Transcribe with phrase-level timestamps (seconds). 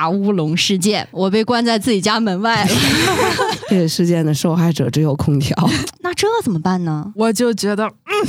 [0.00, 2.70] 大乌龙事件，我被关在自己家门外了。
[3.68, 5.54] 这个事件的受害者只有空调。
[6.00, 7.12] 那这怎么办呢？
[7.14, 8.28] 我就觉得，嗯，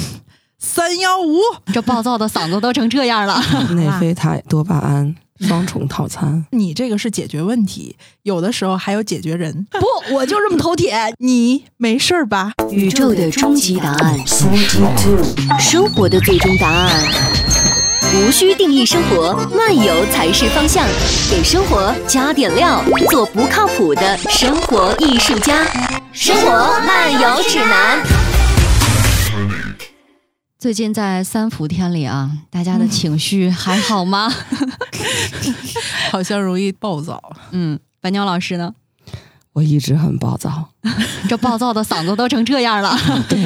[0.59, 1.39] 三幺五，
[1.71, 3.41] 这暴躁的嗓子都成这样了。
[3.73, 6.45] 内啡肽多巴胺双重套餐。
[6.51, 9.65] 你这个是解决问题，有的时候还有解决人。
[9.71, 10.93] 不，我就这么头铁。
[11.19, 12.51] 你没事儿吧？
[12.69, 14.19] 宇宙的终极答案，
[15.57, 17.01] 生活的最终答案。
[18.13, 20.85] 无需定义生活，漫游才是方向。
[21.29, 25.65] 给生活加点料，做不靠谱的生活艺术家。
[26.11, 26.51] 生活
[26.85, 28.03] 漫游指南。
[30.59, 34.29] 最近在三伏天里啊，大家的情绪还好吗？
[36.11, 37.21] 好像容易暴躁。
[37.51, 38.73] 嗯，白鸟老师呢？
[39.53, 40.69] 我一直很暴躁，
[41.27, 42.97] 这暴躁的嗓子都成这样了。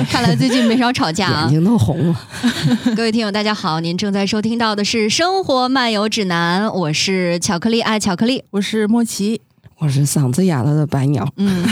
[0.10, 1.50] 看来最近没少吵架啊眼。
[1.50, 2.22] 睛都红了。
[2.96, 8.44] 各位听友，大家好，您正在收听到的是《生活漫游指南》，我是巧克力爱巧克力。
[8.52, 9.42] 我是莫奇，
[9.80, 11.28] 我是嗓子哑了的白鸟。
[11.38, 11.66] 嗯，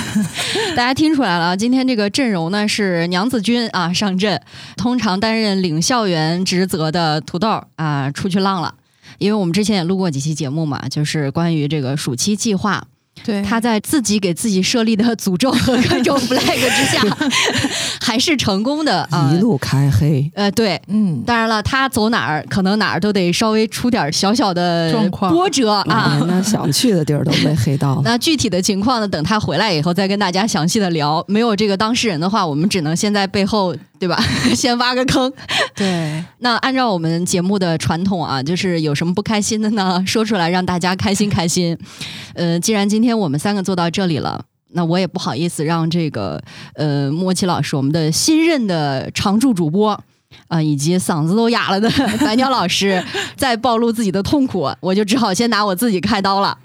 [0.75, 4.41] 大家听出来了，今天这个阵容呢是娘子军啊上阵，
[4.75, 8.73] 通常担任领校园职责的土豆啊出去浪了。
[9.19, 12.83] 因为我们之前也录过几期节目嘛，就是关于这个暑期计划，
[13.23, 17.17] 对他在自己给自己设立的诅咒和各种 flag 之下，
[18.01, 19.31] 还是成功的啊。
[19.33, 26.21] 一路开黑，呃，对，嗯，当然了，他走哪儿可能哪儿都得稍微出点小小的状况波折啊。
[26.27, 28.01] 那想去的地儿都被黑到了。
[28.05, 29.07] 那具体的情况呢？
[29.07, 31.23] 等他回来以后再跟大家详细的聊。
[31.27, 34.21] 没有这个当事人的话，我们只能先在背后，对吧？
[34.53, 35.31] 先挖个坑。
[35.73, 40.03] 对， 那按照我们节目的传统啊，就是有什么不开心的呢？
[40.05, 41.77] 说出来让大家开心开心。
[42.35, 44.43] 呃，既然今天我们三个坐到这里了。
[44.75, 46.41] 那我也不好意思让这个
[46.73, 49.97] 呃莫奇老师，我们的新任的常驻主播
[50.47, 51.87] 啊、以及嗓子都哑了的
[52.19, 53.01] 白鸟老师，
[53.37, 56.57] 再暴露自己的痛苦，我就只好先拿我自己开刀了。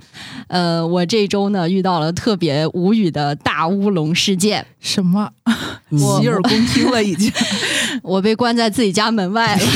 [0.47, 5.55] 呃，我这周呢遇到了特别无语的大乌龙事件，什么嗯
[5.97, 7.33] 洗耳恭听了已经。
[8.03, 9.63] 我被关在自己家门外了。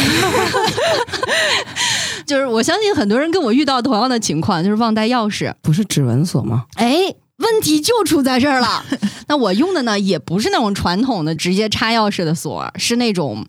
[2.26, 5.52] 就是我相信很多人跟我遇到同样的情况，就是忘带钥匙。
[5.60, 6.64] 不是指纹锁吗？
[6.74, 6.96] 哎，
[7.38, 8.84] 问题就出在这儿了。
[9.28, 13.46] 那我用的呢，也不是那种传统的直接插钥匙的锁，是那种。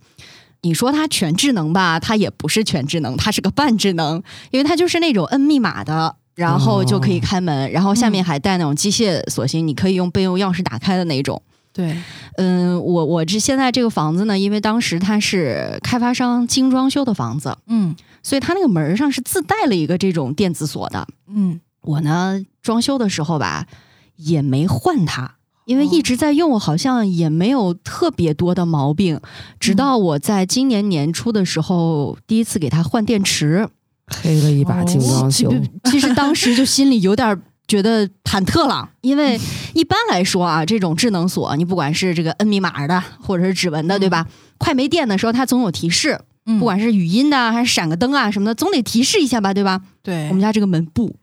[0.66, 11.42] 你说它全智能吧，它也不是全智能，它是个半智能，因为它就是那种摁密码的，然后就可以开门，然后下面还带那种机械锁芯，你可以用备用钥匙打开的那种。
[11.74, 11.98] 对，
[12.38, 17.96] 嗯，我我这现在这个房子呢，因为当时它是开发商精装修的房子，嗯。
[18.26, 21.06] 所以它那个门儿上是自带了一个这种电子锁的。
[21.28, 23.68] 嗯，我呢装修的时候吧，
[24.16, 25.36] 也没换它，
[25.66, 29.20] 因为一直在用，好像也没有特别多的毛病。
[29.60, 33.68] 直到我在今年年初的时候，第一次给它换电池，
[34.08, 35.54] 黑了一把精装修，
[35.92, 39.40] 其实当时就心里有点儿觉得忐忑了，因为
[39.74, 44.28] 一般来说啊，这种智能锁，你不管是这个摁密码的，或者是指纹的，对吧？
[44.58, 49.82] 快没电的时候，它总有提示，嗯不管是语音的还是闪个灯啊什么的，总得提示一下吧，对吧？
[50.02, 51.16] 对，我们家这个门不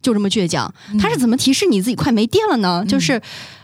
[0.00, 2.84] 就这么倔强，嗯它是怎么提示你自己快没电了呢？
[2.88, 3.20] 就是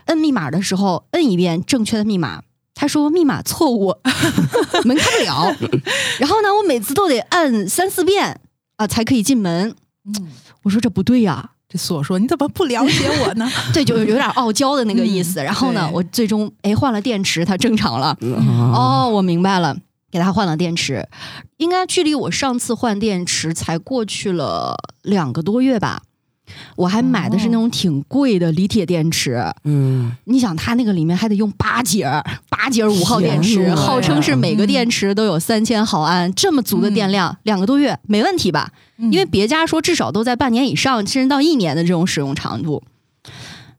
[0.07, 2.43] 摁密码的时候，摁一遍正确的密码。
[2.81, 3.93] 他说密码错误，
[4.87, 5.53] 门开不了。
[6.21, 8.41] 然后呢，我每次都得按三四遍
[8.77, 9.75] 啊才可以进门。
[10.05, 10.29] 嗯，
[10.63, 13.47] 我说这不对呀、这锁说你怎么不了解我呢？
[13.75, 15.41] 这就有点傲娇的那个意思。
[15.43, 18.17] 嗯然后呢，我最终哎换了电池，它正常了。
[18.21, 19.77] 哦，哦，我明白了，
[20.11, 21.07] 给它换了电池，
[21.59, 26.03] 应该距离我上次换电池才过去了两个多月吧。
[26.77, 38.73] 我还买的是那种挺贵的锂铁电池，嗯，你想它那个里面还得用八节儿，八节儿五号电池，号称是每个电池都有三千毫安，这么足的电量，两个多月没问题吧？
[38.99, 42.83] 嗯因为别家说至少都在半年以上，甚至到一年的这种使用长度。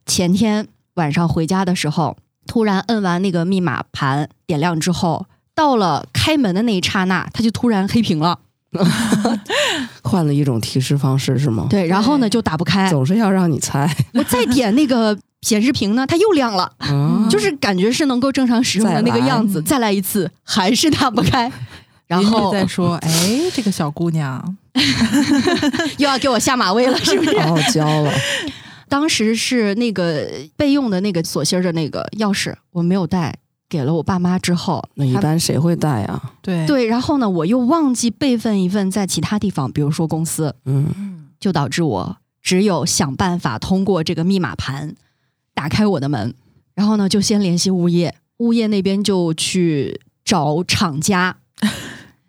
[0.05, 2.15] 前天晚上回家的时候，
[2.47, 8.39] 突然摁完那个密码盘点亮之后，到了开门的那一刹那，它就突然黑屏了。
[10.03, 11.67] 换了一种提示方式是吗？
[11.69, 12.89] 对，然后呢就打不开。
[12.89, 19.61] 总是要让你猜， 我再点那个显示屏呢，它又亮了，啊就是感觉是能够正常使用的那个样子。
[19.65, 21.51] 再来一次，还是打不开。
[22.07, 24.57] 然后再说，哎，这个小姑娘，
[25.97, 27.37] 又要给我下马威了，是不是？
[27.37, 28.11] 傲娇了，
[28.87, 30.27] 当时是那个
[30.57, 33.35] 备用的那个锁芯儿的那个钥匙，我没有带，
[33.69, 36.33] 给了我爸妈之后，那一般谁会带啊？
[36.41, 44.95] 对，对，然后呢，我又忘记备份一份在其他地方，比如说公司，嗯，就导致我只有想办法通过这个密码盘
[45.53, 46.33] 打开我的门，
[46.73, 51.37] 然后呢，就先联系物业，物业那边就去找厂家。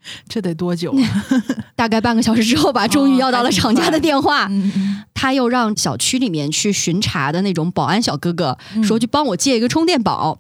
[0.29, 1.27] 这得多久啊？
[1.77, 4.49] 大概半个小时之后吧，终于要到了厂家的电话。
[5.13, 10.39] 他又让小区里面去巡查的那种保安小哥哥说去帮我借一个充电宝。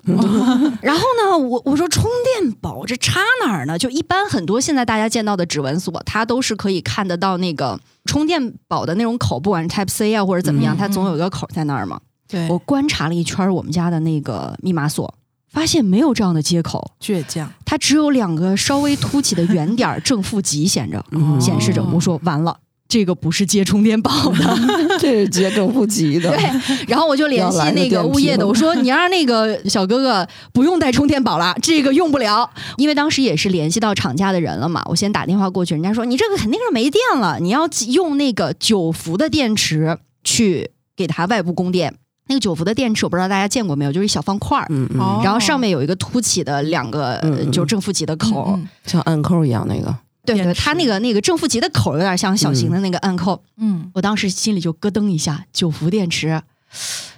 [0.81, 2.05] 然后呢，我我说充
[2.41, 3.79] 电宝这插哪儿呢？
[3.79, 12.01] 就一般很多现在大家见到的指纹锁，它都是可以看得到那个充电宝的那种口，不管是 Type C 啊或者怎么样，嗯它总有一个口在那儿嘛。
[12.27, 15.12] 对我观察了一圈我们家的那个密码锁，
[15.50, 21.82] 发现没有这样的接口，倔强，它只有两个稍微凸起的圆点儿正负极显着，嗯显示着。
[21.93, 22.56] 我说完了。
[22.88, 24.58] 这个不是接充电宝的，
[24.99, 26.29] 这是接正负极的。
[26.37, 26.87] 对。
[26.88, 32.50] 然后我就联系那个物业的，我说你让那个小哥哥不用带充电宝了，这个用不了。
[32.79, 41.94] 因为当时也是联系到厂家的人了嘛，我先打电话过去，人家说你这个肯定是没电了，你要用那个九伏的电池去给它外部供电。
[42.31, 47.21] 那个九伏的电池我不知道大家见过没有，就是一小方块儿，嗯嗯，哦然后上面有一个凸起的两个
[47.53, 48.55] 就是正负极的口。
[48.56, 49.94] 嗯像按扣一样那个。
[50.25, 53.43] 对对，它那个那个正负极的口有点像小型的那个按扣。
[53.56, 56.41] 嗯，我当时心里就咯噔一下，九伏电池。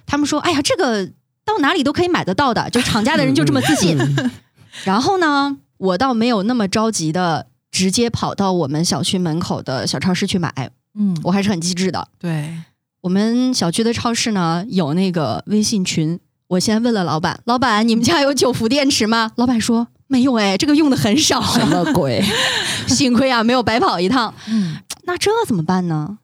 [0.07, 1.07] 他们说：“哎呀，这个
[1.45, 3.99] 到哪里都可以买得到的，就厂家的人就这么自信。
[3.99, 4.31] 嗯
[4.85, 12.09] 然后呢，我倒没有那么着急的直接跑到我们小区门口的小超市去买，嗯，我还是很机智的。
[12.19, 12.55] 对，
[13.03, 16.19] 我们小区的超市呢有那个微信群，
[16.49, 21.43] 我先问了老板：“老板，你们家有九伏电池吗？”老板说：“没有哎，这个用的很少。
[21.43, 22.23] 什么鬼？
[22.87, 24.33] 幸亏啊，没有白跑一趟。
[24.49, 26.19] 嗯那这怎么办呢？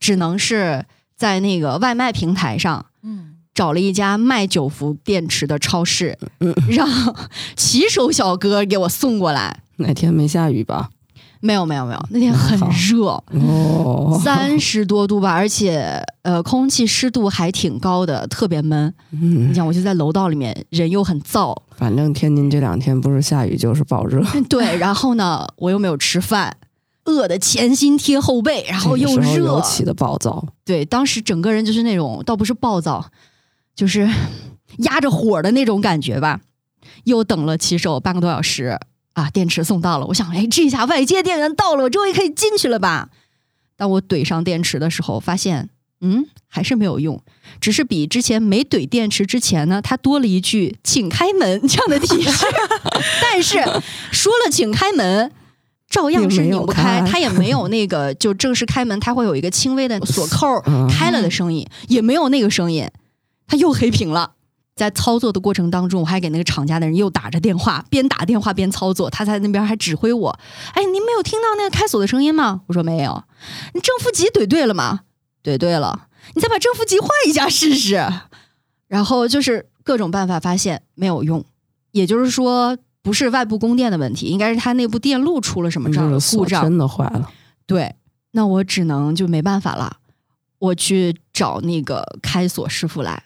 [0.00, 0.84] 只能是
[1.16, 6.88] 在那个外卖平台上嗯，找了一家卖九伏电池的超市，嗯让
[7.54, 9.60] 骑手小哥给我送过来。
[9.76, 10.90] 哪天没下雨吧？
[11.44, 18.92] 没有没有没有，那天很热，哦，三十多度吧，而且呃空气湿度还挺高的，特别闷。
[19.10, 19.18] 你
[19.50, 26.56] 嗯，想，我就在楼道里面，人又很燥，反正天津这两天不是下雨就是暴热， 对，然后呢，我又没有吃饭，
[27.04, 29.44] 饿的前心贴后背，然后又热。
[29.44, 30.46] 尤，其的暴躁。
[30.64, 33.04] 对，当时整个人就是那种，倒不是暴躁，
[33.76, 34.08] 就是
[34.78, 36.40] 压着火的那种感觉吧。
[37.04, 38.78] 又等了骑手半个多小时
[39.14, 40.06] 啊，电池送到了。
[40.06, 43.08] 我想，哎，这下外接电源到了，我终于可以进去了吧？
[43.76, 45.70] 当我怼上电池的时候，发现，
[46.00, 47.20] 嗯，还是没有用，
[47.60, 52.46] 只是比之前没怼电池之前呢，它多了一句“请开门”这样的提示。
[53.20, 53.58] 但是
[54.12, 55.32] 说了“请开门”。
[55.90, 62.88] 照样是拧不开，它也没有那个就正式开门，它会有一个轻微的锁扣嗯开了的声音，也没有那个声音，
[63.46, 64.32] 它又黑屏了。
[64.76, 70.38] 在操作的过程当中，我还给那个厂家的人又打着电话，边打电话边操作，他在那边还指挥我
[70.74, 73.22] ：“哎，您没有听到那个开锁的声音吗？”我说：“没有。”
[73.74, 75.02] 你正负极怼对了吗？
[75.44, 78.04] 怼对了，你再把正负极换一下试试。
[78.88, 81.44] 然后就是各种办法，发现没有用。
[81.92, 86.62] 也就是说，不是外部供电的问题，应该是它内部电路出了什么这样的就是锁故障。
[86.64, 87.30] 真的坏了。
[87.66, 87.94] 对，
[88.32, 89.98] 那我只能就没办法了，
[90.58, 93.22] 我去找那个开锁师傅来。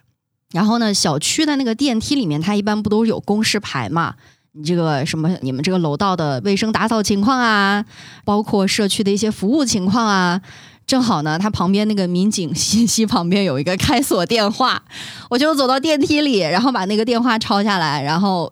[0.53, 4.15] 然后呢，小区的那个电梯里面，它一般不都有公示牌嘛？
[4.53, 7.85] 你这个什么，你们这个楼道的卫生打扫情况啊，
[8.25, 10.41] 包括社区的一些服务情况啊。
[10.87, 14.83] 正好呢，它旁边那个民警信息旁边有一个开锁电话，
[15.29, 18.51] 我就走到电梯里，然后把那个电话抄下来，然后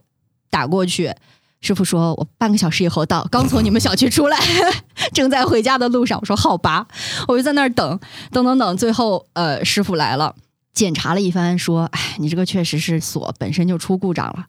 [0.50, 1.14] 打过去。
[1.62, 4.38] 师傅说：“我半个小时以后到，刚从你们小区出来，
[5.14, 6.86] 正在回家的路上。”我说：“好吧。”
[7.26, 7.98] 我就在那儿等，
[8.30, 10.34] 等等等，最后呃，师傅来了。
[10.76, 14.44] 检查了一番，说：“哎，你这个确实是锁本身就出故障了，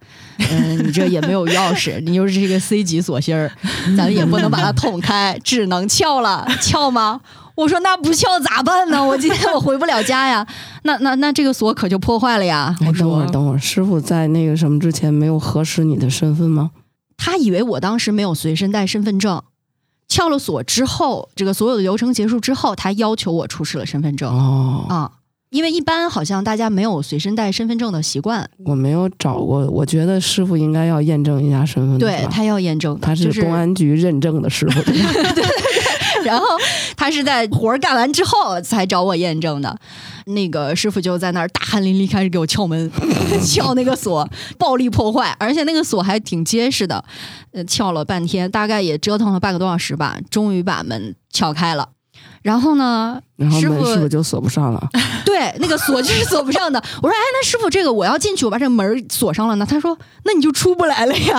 [0.51, 3.50] 嗯、你这也没有钥匙，你又是这个 C 级锁芯儿，
[3.98, 6.46] 咱也不能把它捅开，只能撬了。
[6.62, 7.22] 撬吗？
[7.56, 9.01] 我说那不撬咋办呢？
[9.04, 10.46] 我今天我回不了家呀，
[10.84, 12.75] 那那那这个锁可就破坏了呀。
[12.82, 16.72] 哎我说等会儿，等会儿，师傅在那个什么之前没有核实你的身份吗？
[17.16, 19.42] 他以为我当时没有随身带身份证，
[20.10, 25.12] 撬了锁之后，这个所有的流程结束之后，他要求我出示了身份证哦，啊。
[25.50, 34.94] 因为一般好像大家没有随身带身份证的习惯，我没有找过，我觉得师傅应该要验证一下身份对他要验证，他是公安局认证的师傅，对
[35.34, 35.46] 对,对
[36.25, 36.46] 然后
[36.98, 39.80] 他是在活儿干完之后才找我验证的。
[40.25, 42.92] 那个师傅就在那儿大汗淋漓开始给我撬门，
[43.46, 44.27] 撬那个锁，
[44.58, 47.01] 暴力破坏，而且那个锁还挺结实的。
[47.54, 51.92] 呃，撬了半天，大概也折腾了半个多小时吧，终于把门撬开了。
[52.48, 54.88] 然后呢，然后师傅门是不是就锁不上了？
[55.25, 56.82] 对，那个锁就是锁不上的。
[57.04, 59.68] 我说，哎，那师傅，这个我要进去，我把这个门锁上了呢。
[59.70, 61.38] 他说，那你就出不来了呀。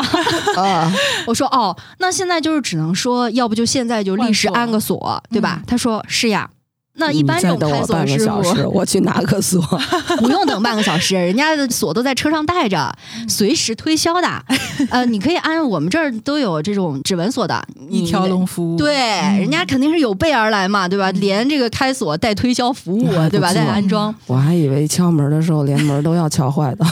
[0.59, 0.93] 啊，
[1.27, 5.61] 我说，哦，那现在就是只能说，要不就现在就立时安个锁，对吧？
[5.63, 6.51] 嗯他说是呀。
[6.99, 9.61] 那一般这种开锁师傅小时， 我去拿个锁。
[10.19, 12.93] 不用等半个小时，人家的锁都在车上带着，
[13.29, 14.29] 随时推销的。
[14.91, 18.95] 呃，你可以按我们这儿都有这种指纹锁的，一条龙服务，对，
[19.39, 21.11] 人家肯定是有备而来嘛，对吧？
[21.13, 23.53] 连这个开锁带推销服务，对吧？
[23.55, 26.85] 带安装，我还以为敲门的时候连门都要敲坏的。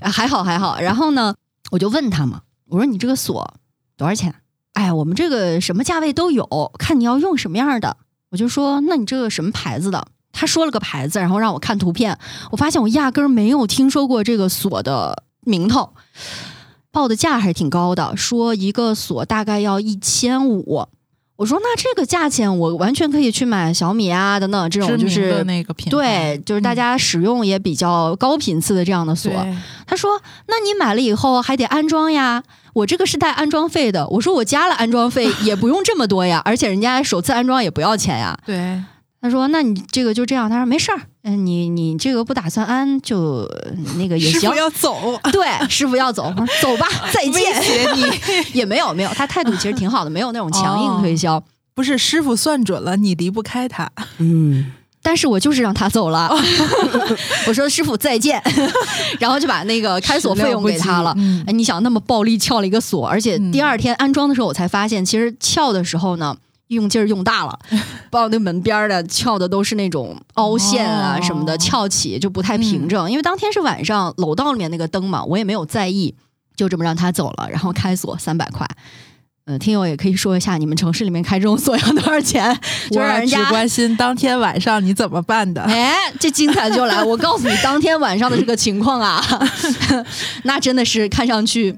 [0.00, 0.78] 呃还好还好。
[0.78, 1.34] 然后呢，
[1.70, 3.54] 我就问他嘛，我说你这个锁
[3.96, 4.34] 多少钱？
[4.74, 7.96] 哎呀，我们这个什么价位都有，看你要用什么样的。
[8.30, 10.06] 我就说，那你这个什么牌子的？
[10.32, 12.18] 他说了个牌子，然后让我看图片，
[12.50, 15.94] 我发现我压根儿没有听说过这个锁的名头，
[16.90, 20.88] 报的价还是挺高的，说一个锁大概要一千五。
[21.36, 29.32] 我说那这个价钱我完全可以去买小米啊等等这种，就是那个品牌，对，就是大家使用也比较高频次的这样的锁。
[29.32, 32.42] 对他说：“那你买了以后还得安装呀，
[32.74, 38.38] 我这个是带安装费的。”我说：“我加了安装费 也不用这么多呀，而且人家首次安装也不要钱呀。
[38.44, 38.82] 对，”
[39.22, 44.54] 他说：“那你这个就这样。”他说：“没事儿，嗯，你你这个不打算安就呃那个也行师傅。
[44.54, 47.62] 要走，对，师傅要走，我 说走吧，再见。
[47.62, 48.04] 胁你，
[48.52, 51.42] 也没有没有，他态度其实挺好的，没有那种强硬推销。
[51.74, 54.72] 不是师傅算准了，你离不开他，嗯，
[55.04, 56.34] 但是我就是让他走了，
[57.46, 58.42] 我说师傅再见，
[59.20, 61.12] 然后就把那个开锁费用给他了。
[61.18, 61.44] 嗯。
[61.46, 66.34] 哎，你想那么暴力撬了一个锁，而且第二天安装的时候，我才发现，其实撬的时候呢，
[66.68, 67.58] 用劲儿用大了，
[68.10, 71.22] 把我那门边儿的撬的都是那种凹陷啊哦。
[71.22, 73.10] 什么的，翘起就不太平整。
[73.10, 76.14] 因为当天是晚上，楼道里面那个灯嘛，我也没有在意，
[76.56, 78.66] 就这么让他走了，然后开锁三百块。
[79.46, 82.58] 呃，听友也可以说一下，你们城市里面开这种锁 要多少钱？
[82.90, 85.60] 就让我只人家关心当天晚上你怎么办的。
[85.62, 87.02] 哎，这精彩就来！
[87.04, 89.22] 我告诉你，当天晚上的这个情况啊，
[90.44, 91.76] 那真的是看上去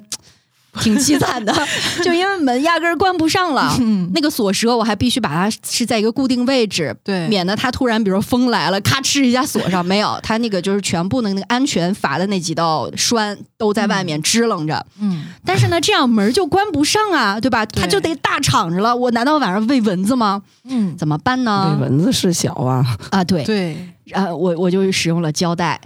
[0.83, 1.54] 挺凄惨的，
[2.04, 3.75] 就因为门压根儿关不上了。
[3.80, 9.85] 嗯，那个锁舌我还必须把它是在一个固定位置，对，免得它突然比如风来了，咔哧一下锁上。
[9.85, 14.85] 没有，它那个就是全部的那个安全阀的那几道栓都在外面支棱着。
[15.00, 17.64] 嗯，但是呢，这样门就关不上啊，对吧？
[17.66, 18.95] 它就得大敞着了。
[18.95, 20.42] 我难道晚上喂蚊子吗？
[20.68, 21.78] 嗯，怎么办对，呢？
[21.80, 25.80] 蚊子是小啊，啊，对，对，然后我我就使用了胶带，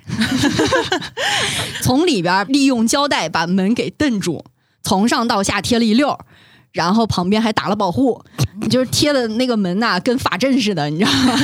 [1.82, 4.44] 从里边儿利用胶带把门给蹬住，
[4.82, 6.18] 从上到下贴了一溜儿，
[6.72, 8.22] 然后旁边还打了保护，
[8.70, 11.38] 就是贴的那个门呐、跟法阵似的，你知道吗？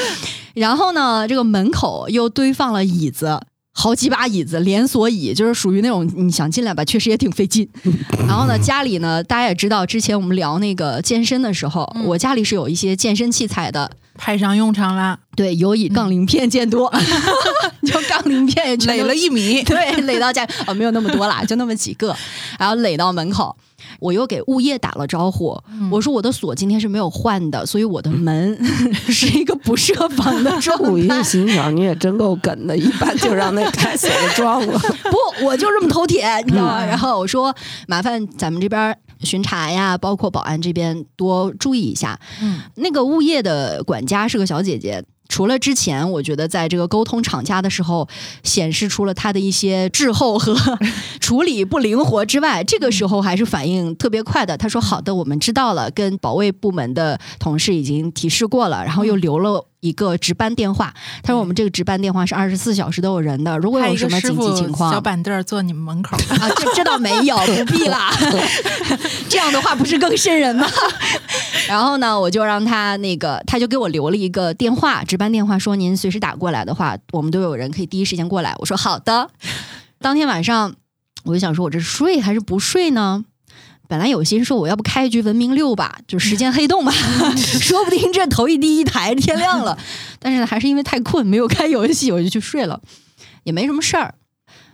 [0.54, 3.40] 然后呢，这个门口又堆放了椅子。
[3.74, 7.66] 好几把椅子，连锁椅，就是属于那种你想进来吧，确实也挺费劲。
[8.28, 12.04] 然后呢，家里呢，大家也知道，之前我们聊那个健身的时候，嗯。
[12.04, 16.92] 我家里是有一些健身器材的，派上用场啦，对，有以杠铃片见多，
[17.86, 22.14] 就杠铃片也垒了一米，对，垒到家哦，没有那么多啦，就那么几个，
[22.58, 23.56] 然后垒到门口。
[24.02, 25.56] 我又给物业打了招呼，
[25.90, 28.58] 我说我的锁今天是没有换的，所以我的门
[29.08, 31.22] 是一个不设防的状物业态。
[31.22, 34.76] 心想你也真够梗的，一般就让那开锁的撞了。
[35.08, 36.84] 不，我就这么头铁，你知道吗？
[36.84, 37.54] 嗯然后我说
[37.86, 42.18] 麻烦咱们这边巡查呀，包括保安这边多注意一下。
[42.42, 45.02] 嗯，那个物业的管家是个小姐姐。
[45.32, 48.06] 除了之前，我觉得在这个沟通厂家的时候，
[48.42, 50.54] 显示出了他的一些滞后和
[51.20, 54.58] 处理不灵活之外，这个时候还是反应特别快的。
[54.58, 60.94] 他说：“好的，我们知道了，跟保卫部门的同事已经提示过了，然后又留了一个值班电话。
[61.22, 68.10] 他说我们这个值班电话是二十四小时都有人的，如果有什么紧急情况，小板凳坐你们门口，啊，这这倒没有， 不必啦。
[69.28, 70.66] 这样的话不是更瘆人吗？
[71.68, 78.54] 然后呢，我就让他那个，他就给我留了一个电话，值班电话，说您随时打过来的话，我们都有人可以第一时间过来。
[78.58, 79.30] 我说好的。
[80.00, 80.74] 当天晚上，
[81.24, 83.24] 我就想说，我这是睡还是不睡呢？
[83.92, 86.90] 本来有心说我要不开一局文明六吧，就时间黑洞吧，
[87.36, 89.76] 说不定这头一第一台天亮了。
[90.18, 92.80] 但是还是因为太困，没有开游戏，我就去睡了，
[93.44, 94.14] 也没什么事儿。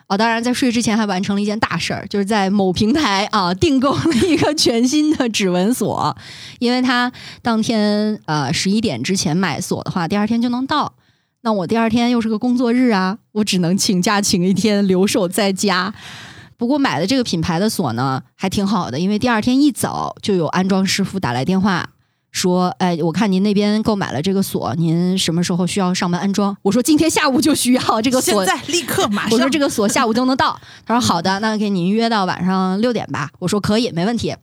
[0.07, 6.17] 哦，当然，在睡之前还完成了一件大事儿，就是在某平台啊订购了一个全新的指纹锁，
[6.61, 7.11] 因为它
[7.43, 10.95] 当天呃十一点之前买锁的话，第二天就能到。
[11.41, 15.93] 那我第二天又是个工作日啊，我只能请假请一天留守在家。
[16.59, 21.89] 不过买的这个品牌的锁呢，还挺好的，因为第二天一早就有安装师傅打来电话
[22.33, 30.61] 说：“哎，我看您那边购买了这个锁，您什么时候需要上门安装？”我说：“今天下午就需要这个锁现，在立刻马上，我说这个锁下午就能到。
[30.85, 33.31] 他说好的，那给您约到晚上六点吧。
[33.39, 34.35] 我说可以，没问题。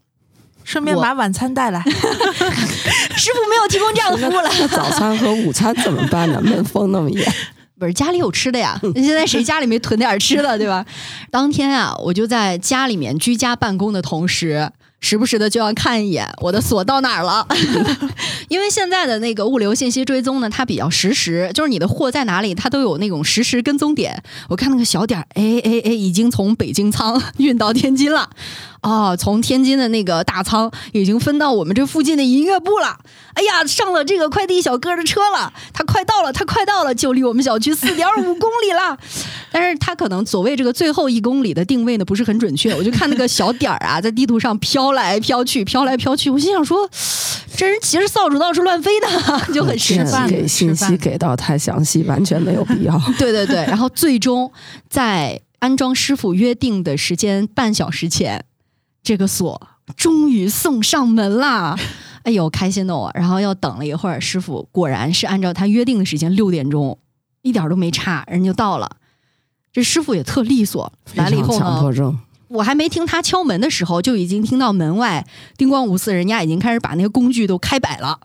[0.64, 6.42] 顺便把晚餐带来， 师傅没有提供这样的服务了，早餐和午餐怎么办呢？
[6.42, 7.34] 门封那么严，
[7.78, 8.80] 不是家里有吃的呀？
[8.96, 10.86] 现在谁家里没囤点吃的，对吧？
[11.30, 14.72] 当天啊，我就在家里面居家办公的同时。
[15.02, 17.46] 时不时的就要看一眼我的锁到哪儿了，
[18.50, 24.24] 因为现在的那个物流信息追踪呢，它比较实时，就是你的货在哪里，它都有那种实时跟踪点。
[24.50, 28.28] 我看那个小点儿，哎哎哎，已经从北京仓运到天津了。
[28.86, 32.98] 哦，从天津的那个大仓已经分到我们这附近的营业部了。
[33.34, 38.98] 哎呀，上了这个快递小哥的车了，他快到了，他快到了，就离我们小区四点五公里了。
[39.52, 46.30] 但是他可能所谓这个最后一公里的定位呢不是很准确，我就看那个小点儿啊， 在地图上飘来飘去，飘来飘去。
[46.30, 46.88] 我心想说，
[47.58, 49.08] 这人骑着扫帚倒是乱飞的，
[49.52, 50.30] 就很失这范。
[50.30, 53.02] 给信息给到太详细，完全没有必要。
[53.18, 54.52] 对对对，然后最终
[54.90, 58.46] 在安装师傅约定的时间半小时前。
[59.06, 61.78] 这个锁终于送上门啦！
[62.24, 63.12] 哎呦，开心的我。
[63.14, 66.98] 然后又等了一会儿，师傅果然是按照他约定的时间，六点钟
[67.44, 68.98] 一点都没差，人就到了。
[69.72, 78.20] 这师傅也特利索，来了以后呢，我还没听他敲门的时候，就已经听到门外叮咣五四，人家已经开始把那个工具都开摆了。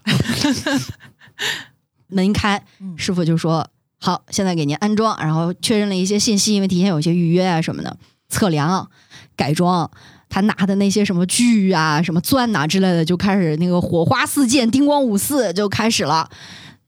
[2.09, 2.65] 门一开，
[2.97, 3.69] 师傅就说
[4.01, 7.99] ：“好，现在给您安装。”然后确认了一些信息，因为提前有些预约啊什么的，
[8.31, 8.91] 测量、
[9.37, 9.91] 改装。
[10.31, 16.27] 他拿的那些什么锯啊、什么钻呐之类的，就开始那个火花四溅、叮咣五四就开始了，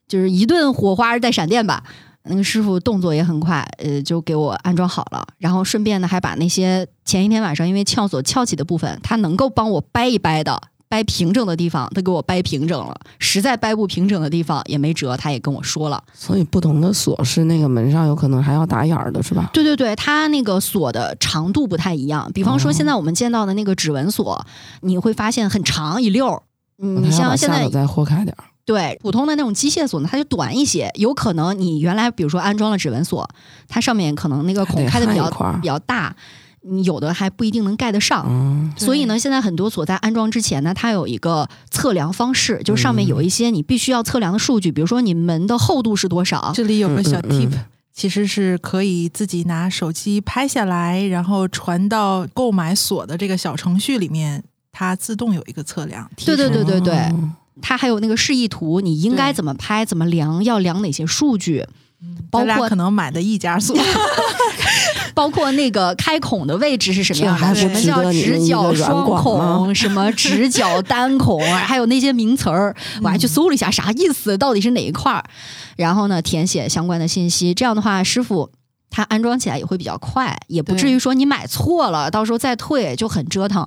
[0.09, 1.83] 就是一顿火花带闪电吧。
[2.25, 10.63] 那个师傅动作也很快，呃，就给我安装好了，然后顺便呢还把那些前一天晚上因为撬锁撬起的部分，他能够帮我掰一掰的。
[10.93, 16.05] 掰平整的地方，他给我掰平整了；实在掰不平整的地方也没辙，他也跟我说了。
[16.13, 19.49] 所以不同的锁是那个门上有可能还要打眼儿的，是吧？
[19.55, 22.31] 对对对，它那个锁的长度不太一样。
[22.35, 24.45] 比方说，现在我们见到的那个指纹锁，
[24.83, 26.43] 你会发现很长一溜。
[26.83, 28.45] 嗯，你像现在再豁开点儿。
[28.67, 30.91] 对，普通的那种机械锁呢，它就短一些。
[30.97, 33.27] 有可能你原来比如说安装了指纹锁，
[33.67, 35.31] 它上面可能那个孔开的比较
[35.63, 36.15] 比较大。
[36.65, 46.53] 你有的还不一定能盖得上，所以呢，现在很多锁在安装之前呢，它有一个测量方式，就是上面有一些你必须要测量的数据，比如说你门的厚度是多少。
[46.55, 47.51] 这里有个小 tip，
[47.93, 56.09] 其实是可以自己拿手机拍下来，然后传到购买锁的这个小程序里面，它自动有一个测量。
[56.25, 57.13] 对对对对对，
[57.61, 61.67] 它还有那个示意图，你应该怎么拍，怎么量，要量哪些数据。
[62.33, 63.77] 包括可能买的一家锁，
[65.15, 67.55] 包括那个开孔的位置是什么样的？
[67.55, 69.75] 什么叫直角双孔？
[69.75, 71.41] 什么直角单孔？
[71.55, 74.37] 还有那些名词儿，我还去搜了一下，啥意思？
[74.39, 75.25] 到底是哪一块儿？
[75.77, 77.53] 然后呢，填写相关的信息。
[77.55, 78.51] 这样的话，师傅。
[78.93, 83.67] 它安装起来也会比较快，也不至于说你买错了，到时候再退就很折腾。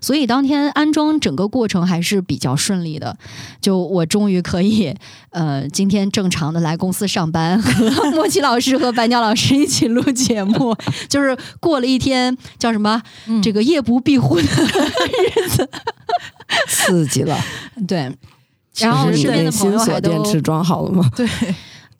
[0.00, 3.16] 所以当天安装整个过程还是比较顺利的。
[3.60, 4.92] 就我终于可以，
[5.30, 10.76] 呃，今天正常的来公司上班，和莫奇老师和白鸟老师一起录节目，
[11.08, 13.00] 就是过了一天叫什么
[13.40, 15.70] 这个夜不闭户的日子，
[16.66, 17.38] 刺激了。
[17.86, 18.12] 对，
[18.78, 21.08] 然后身边的朋友还都电池装好了吗？
[21.14, 21.28] 对。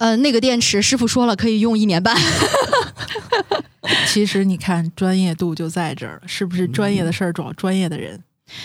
[0.05, 2.15] 呃，那个电池师傅说了可以用一年半。
[4.07, 6.69] 其实你看，专业度就在这儿了，是不是？
[6.69, 8.23] 专业的事儿找专业的人。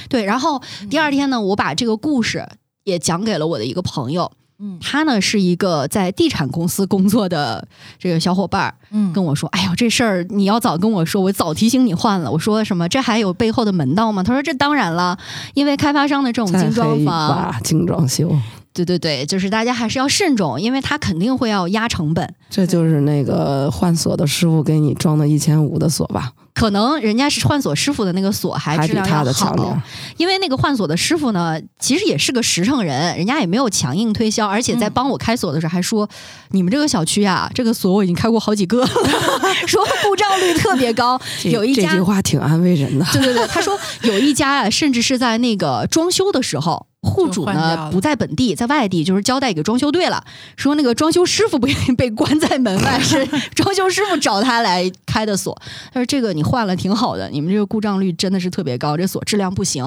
[0.10, 2.46] 对，然后第二天呢，我把这个故事
[2.84, 4.30] 也讲给了我的一个朋友。
[4.62, 7.66] 嗯，他呢是一个在地产公司工作的
[7.98, 8.76] 这个小伙伴儿。
[8.92, 12.90] 嗯，跟我说：“哎呦，这事儿你要早跟我说，我早提醒你换了。”我说：“什么？
[12.90, 15.18] 这还有背后的门道吗？”他说：“这当然了，
[15.54, 18.36] 因为开发商的这种精装房，精装修。”
[18.74, 22.36] 对对对，就是大家还是要慎重，因为他肯定会要压成本。
[22.50, 26.32] 这就是那个换锁的师傅给你装的一千五的锁吧？
[26.54, 29.82] 可能人家是换锁师傅的那个锁还质量要好，
[30.18, 36.10] 因为那个换锁的师傅呢，其实也是个实诚人，人家也没有强硬推销，而且在帮我开锁的时候还说
[36.52, 38.86] ：“你们这个小区啊，这个锁我已经开过好几个，
[39.66, 43.06] 说故障率特别高。”有一家这句话挺安慰人的。
[43.14, 46.88] 对对对，他说有一家啊，甚至是在那个装修的时候。
[47.02, 50.24] 户主呢不在本地，在外地，就是交代给装修队了，
[50.58, 55.58] 说那个装修师傅不愿意被关在门外， 是装修师傅找他来开的锁。
[55.94, 59.84] 他说这个你换了挺好的，你们这个故障率真的是特别高，这锁质量不行。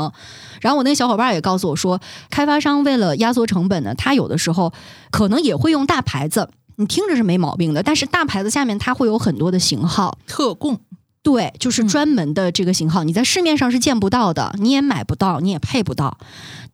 [0.61, 4.72] 然后我那小伙伴也告诉我说，开发商为了压缩成本呢，他有的时候
[5.11, 10.81] 可能也会用大牌子，你听着是没毛病的，但是大牌子下面它会有很多的型号特供。
[11.22, 16.18] 对，就是专门的这个型号，你在市面上是见不到的，你也买不到，你也配不到。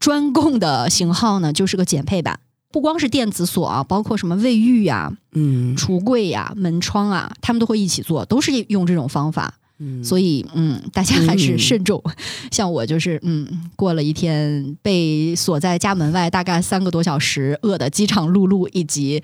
[0.00, 2.40] 专供的型号呢，就是个减配版。
[2.70, 9.54] 不光是电子锁啊，包括什么卫浴呀、嗯、橱柜呀、门窗啊，他们都会一起做，都是用这种方法。
[9.78, 12.02] 嗯，所以嗯，大家还是慎重。
[12.50, 19.22] 像我就是嗯，过了一天被锁在家门外，大概三个多小时，饿得饥肠辘辘，以及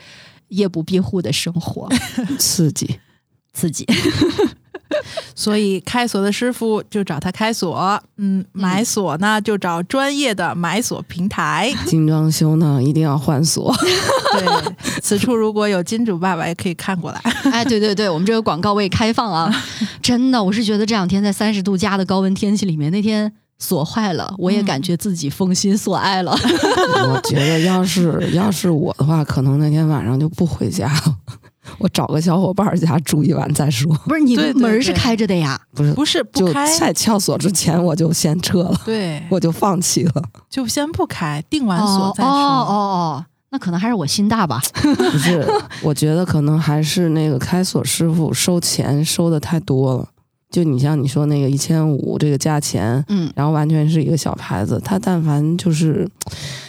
[0.48, 1.88] 夜不闭户的生活，
[2.38, 2.98] 刺激，
[3.52, 3.86] 刺激。
[5.34, 11.72] 所以开锁的师傅就找他开锁，嗯，买锁呢就找专业的买锁平台。
[11.86, 13.74] 精装修呢一定要换锁，
[14.32, 17.20] 对，此处如果有金主爸爸也可以看过来。
[17.50, 19.52] 哎，对对对，我们这个广告位开放啊！
[20.02, 26.32] 真的，我是觉得这两天在三十度加的高温天气里面，那天锁坏了，我也感觉自己封心锁爱了。
[26.32, 31.16] 我觉得要是要是我的话，可能那天晚上就不回家了，
[31.78, 33.94] 我找个小伙伴儿家住一晚再说。
[34.06, 35.60] 不是你对对门儿是开着的呀？
[35.74, 40.22] 不是，不是不就开，在撬锁之前我就先撤了，对，我就放弃了。
[40.50, 42.74] 就先不开，定完锁再说哦哦。
[42.74, 44.60] 哦，那可能还是我心大吧。
[44.82, 45.46] 不是，
[45.82, 50.08] 我觉得可能还是那个开锁师傅收钱收的太多了。
[50.50, 56.08] 就你像你说那个一千五这个价钱，嗯，然后完全是一个小牌子，他但凡就是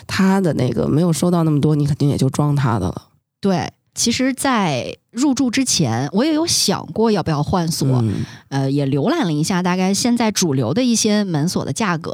[0.08, 3.04] 他的那个没有收到那么多，你肯定也就装他的了。
[3.40, 3.72] 对。
[3.96, 8.26] 其实，在入住之前，我也有想过要不要换锁，嗯。
[8.50, 12.14] 呃，也浏览了一下大概现在主流的一些门锁的价格，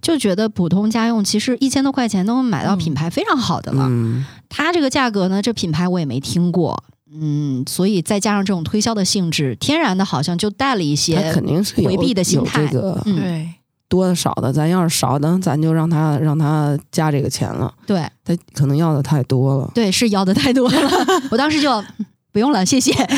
[0.00, 3.86] 就觉得普通家用其实一千多块钱都能买到品牌非常好的了。
[3.88, 12.66] 嗯，它这个价格呢，这品牌我也没听过，嗯，所以再加上这种推销的性质，天然的好像就带了一些肯定是有回避的心态。
[12.66, 13.16] 这个嗯。
[13.16, 13.54] 对，
[13.88, 17.72] 多的少的，咱要是少的，咱就让他让他加这个钱了。
[17.86, 19.70] 对他可能要的太多了。
[19.74, 20.90] 对，是要的太多了，
[21.30, 22.92] 我当时就嗯不用了，谢谢。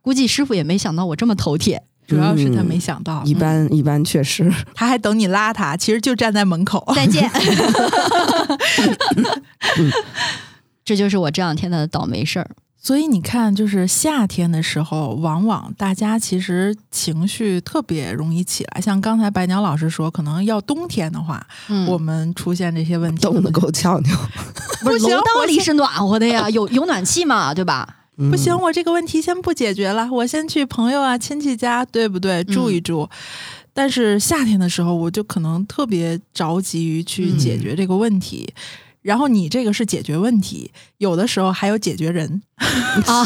[0.00, 6.84] 估计师傅也没想到我这么头铁，主要是他嗯没想到，一般一般确实， 他还等你拉他，其实就站在门口。
[6.94, 7.28] 再见。
[10.84, 12.48] 这就是我这两天的倒霉事儿。
[12.86, 18.80] 所以你看，就是夏天的时候，往往大家其实情绪特别容易起来。
[18.80, 24.16] 像刚才白鸟老师说，可能要冬天的话，嗯，我们出现这些问题，冻得够呛呛。
[24.86, 27.96] 不是行楼道里是暖和的呀，有有暖气嘛，对吧？
[28.18, 32.44] 嗯不行，我这个问题先不解决了，我先去朋友啊、亲戚家，对不对？
[32.44, 33.10] 住一住。
[33.74, 38.48] 但是夏天的时候，我就可能特别着急于去解决这个问题。
[39.06, 42.42] 然后你这个是解决问题，有的时候还有解决人。
[42.56, 43.24] 啊，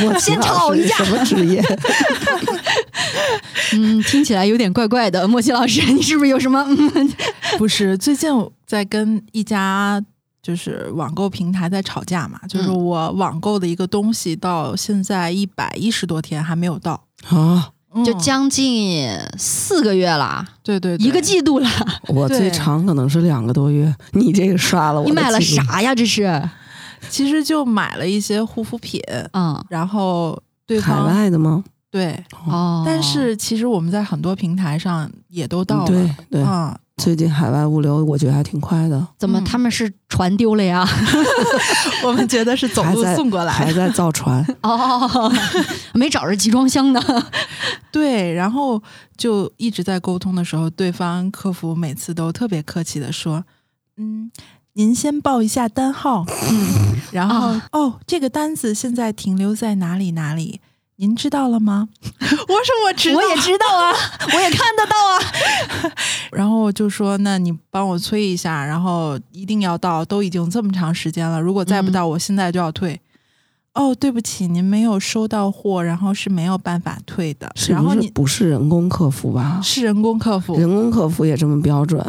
[0.00, 1.62] 莫奇先老吵一架师什么职业？
[3.74, 5.28] 嗯，听起来有点怪怪的。
[5.28, 6.64] 莫奇老师， 你是不是有什么？
[6.68, 7.12] 嗯
[7.58, 10.02] 不是，最近我在跟一家
[10.42, 17.70] 就是网购平台在吵架嘛，就是嗯我网购的一个东西到现在一百一十多天还没有到，啊，
[18.04, 21.68] 就嗯将近四个月了，对对对一个季度了。
[22.08, 23.94] 我最长可能是两个多月。
[24.12, 25.40] 你这个刷了我你买了？
[25.40, 25.94] 啥呀？
[25.94, 26.48] 这是？
[27.08, 29.00] 其实就买了一些护肤品，
[29.32, 31.64] 嗯，然后对海外的吗？
[31.90, 40.86] 对，哦，但是其实我们在很多平台上也都到了，对对，嗯，最近海外物流我觉得还挺快的，怎么嗯他们是船丢了呀？
[42.04, 44.44] 我们觉得是走路送过来还在造船。
[44.62, 45.32] 哦，
[45.94, 47.00] 没找着集装箱呢。
[47.90, 48.82] 对，然后
[49.16, 53.44] 就一直在沟通的时候，对方客服每次都特别客气的说
[53.96, 54.30] ：“嗯，
[54.74, 60.60] 您先报一下单号，嗯，然后、啊哦，这个单子现在停留在哪里哪里，
[61.00, 61.88] 您知道了吗？”
[62.20, 63.90] 我说我知道，我也知道啊，
[64.34, 65.92] 我也看得到啊。
[66.30, 73.00] 然后就说：“那你帮我催一下，然后一定要到，都已经这么长时间了，如果再不到，我现在就要退。
[73.72, 77.50] 哦，对不起，您没有收到货，然后是没有办法退的。
[77.54, 79.58] 是然后你不是不是人工客服吧？
[79.64, 82.04] 是人工客服，人工客服也这么标准，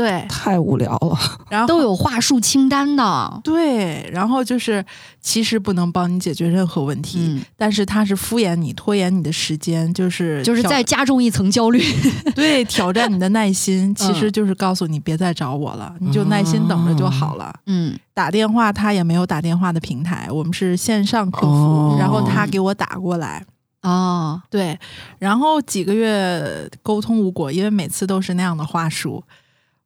[0.00, 1.18] 对，太无聊了。
[1.50, 3.40] 然后都有话术清单的。
[3.44, 4.82] 对，然后就是
[5.20, 11.82] 其实不能帮你解决任何问题，嗯，但是他是敷衍你、拖延你的时间，就是就是再加重一层焦虑。
[12.34, 17.54] 对挑战你的耐心，其实嗯就是告诉你别再找我了，你就耐心等着就好了。
[17.66, 23.44] 嗯打电话他也没有打电话的平台，我们是线上客服，哦然后他给我打过来。
[23.82, 24.78] 哦，对，
[25.18, 29.24] 然后几个月沟通无果，因为每次都是那样的话术，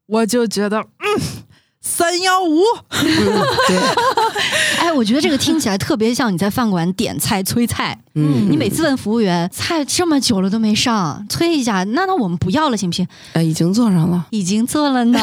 [0.07, 1.23] 我就觉得，嗯，
[1.81, 3.79] 三幺五，对，
[4.81, 13.07] 哎，我觉得这个听起来特别像你在饭馆点菜催菜，嗯，你每次问服务员菜这么久了都没上，催一下，那那我们不要了行不行？
[13.35, 15.19] 哎已经做上了，已经做了呢，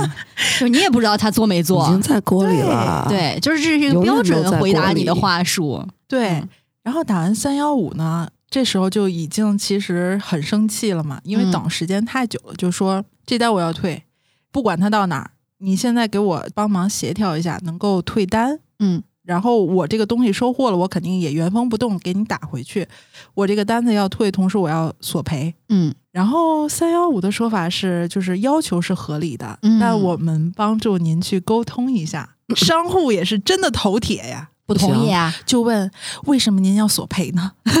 [0.60, 1.86] 就你也不知道他做没做。
[1.86, 2.00] 已经。
[2.02, 5.86] 在锅里了。，对，就是这是一个标准回答你的话术。
[6.06, 6.48] 对，嗯。
[6.82, 11.50] 然后打完三幺五呢，这时候就已经其实很生气了嘛，因为嗯。
[11.50, 14.04] 等时间太久了，就说这单我要退，
[14.50, 18.60] 不管他到哪儿，你现在给我帮忙协调一下，能够退单。
[18.78, 22.86] 嗯然后我这个东西收货了，我肯定也原封不动给你打回去。
[23.34, 25.52] 我这个单子要退，同时我要索赔。
[25.68, 32.36] 嗯然后三幺五的说法是，就是要求是合理的，嗯但我们帮助您去沟通一下。
[32.54, 35.34] 商户也是真的头铁呀，不同意啊？
[35.44, 35.90] 就问
[36.26, 37.50] 为什么您要索赔呢？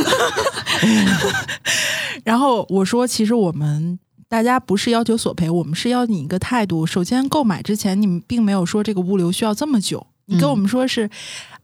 [2.24, 3.96] 然后我说，其实我们
[4.28, 6.84] 大家不是要求索赔，我们是要你一个态度。
[6.86, 11.10] 首先，购买之前你们并没有说这个物流需要这么久，你跟我们说是、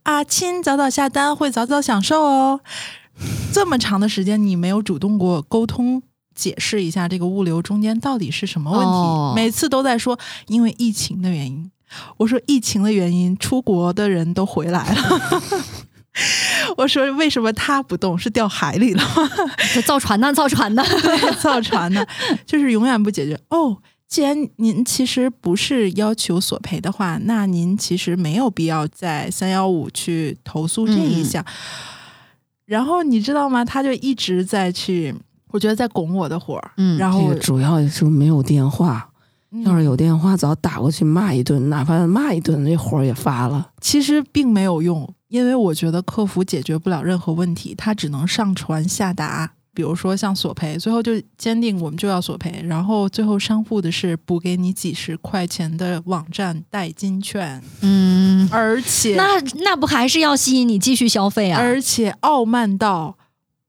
[0.05, 2.61] 啊，亲，早早下单会早早享受哦。
[3.53, 6.03] 这么长的时间，你没有主动过沟通。
[6.35, 8.87] 解释一下这个物流中间到底是什么问题？
[8.87, 11.70] 哦每次都在说因为疫情的原因。
[12.16, 15.42] 我说疫情的原因，出国的人都回来了。
[16.77, 18.18] 我说为什么他不动？
[18.18, 19.31] 是掉海里了吗？
[19.87, 20.85] 造船的，造船的。
[21.40, 22.05] 造船呢？
[22.46, 23.38] 就是永远不解决。
[23.48, 23.77] 哦，
[24.09, 31.44] 既然您其实不是要求索赔的话，那您其实没有必要在三幺五去投诉这一项。
[32.66, 33.64] 然后你知道吗？
[33.64, 35.14] 他就一直在去，
[35.51, 36.61] 我觉得在拱我的火。
[36.77, 39.12] 嗯然后这个主要就是没有电话，嗯
[39.64, 43.70] 要是有电话，早打过去骂一顿，哪怕骂一顿，这活儿也发了。
[43.80, 49.52] 其实并没有用，因为我觉得客服解决不了任何问题，他只能上传下达。
[49.74, 61.58] 比如说像索赔，最后就坚定我们就要索赔，然后最后商户的是补给你几十块钱的网站代金券，嗯，而且那那不还是要吸引你继续消费啊？
[61.58, 63.16] 而且傲慢到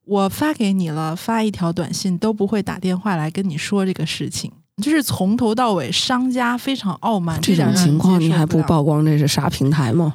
[0.03, 7.39] 我发给你了，发一条短信都不会打电话来跟你说这个事情，就是从头到尾商家非常傲慢。
[7.41, 10.13] 这种点情况你还不曝光这是啥平台吗？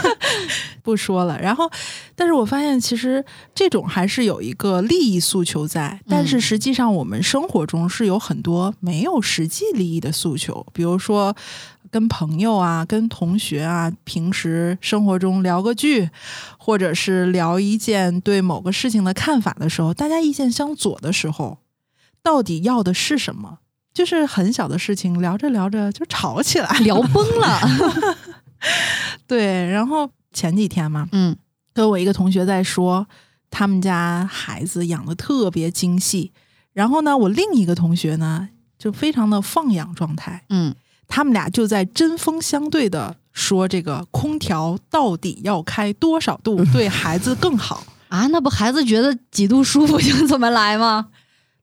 [0.82, 1.40] 不说了。
[1.40, 1.70] 然后，
[2.14, 11.36] 但是我发现其实这种还是有一个利益诉求在，但是实际上我们生活中是有很多没有实际利益的诉求，比如说。
[11.88, 16.10] 跟朋友啊，跟同学啊，平时生活中聊个剧，
[16.58, 21.58] 或者是聊一件对某个事情的看法的时候，大家意见相左的时候，
[22.24, 23.60] 到底要的是什么？
[23.96, 26.68] 就是很小的事情，聊着聊着就吵起来。
[26.80, 27.60] 聊崩了。
[29.26, 31.34] 对，然后前几天嘛，嗯
[31.72, 33.06] 跟我一个同学在说，
[33.50, 36.32] 他们家孩子养的特别精细。
[36.74, 40.44] 然后呢，我另一个同学呢，就非常的放养状态。
[40.50, 40.74] 嗯，
[41.08, 47.82] 他们俩就在针锋相对的说，这个空调到底要开多少度 对孩子更好？
[48.08, 51.08] 啊，那不孩子觉得几度舒服就怎么来吗？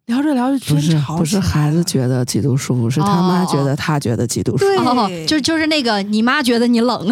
[0.08, 4.66] 聊着聊着不是真吵不是孩子觉得极度舒服，是他妈觉得他觉得极度舒服。
[4.66, 7.08] 对哦，就就是那个你妈觉得你冷，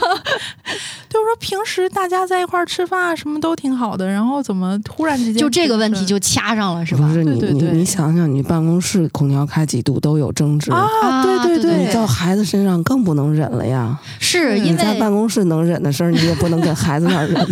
[1.16, 7.14] 就是说平时大家在一块儿吃饭啊，什么都挺好的，然后怎么突然之间就这个问题就掐上了，是吧不？
[7.14, 10.86] 是你你对对对你想想，你办公室空调开几度都有争执，啊？
[11.02, 13.98] 啊对对对你到孩子身上更不能忍了呀。
[14.20, 17.42] 是因你在为办公室能忍的事儿，你也不能跟孩子那儿忍。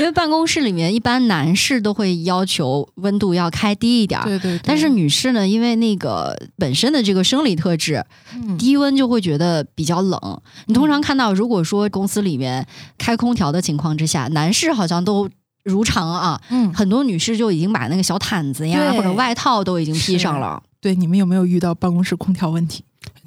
[0.00, 4.24] 因为办公室里面一般男士都会要求温度要开低一点儿。
[4.24, 8.02] 对对对，但是女士呢，因为那个本身的这个生理特质，
[8.34, 10.18] 嗯低温就会觉得比较冷。
[10.66, 12.61] 你通常看到，如果说公司里面
[12.98, 15.28] 开空调的情况之下，男士好像都
[15.64, 20.62] 如常啊，嗯，很多女士就已经把那个小毯子呀或者外套都已经披上了。
[20.80, 22.84] 对，你们有没有遇到办公室空调问题？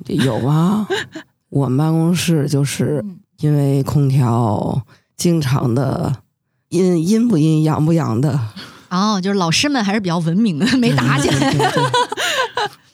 [0.07, 0.85] 有啊，
[1.49, 4.81] 我们办公室就是嗯因为空调
[5.17, 6.13] 经常的
[6.69, 8.39] 阴阴不阴阳不阳的，
[8.89, 11.51] 哦，就是老师们还是比较文明的，没打起来。
[11.51, 11.59] 对。
[11.59, 11.83] 对对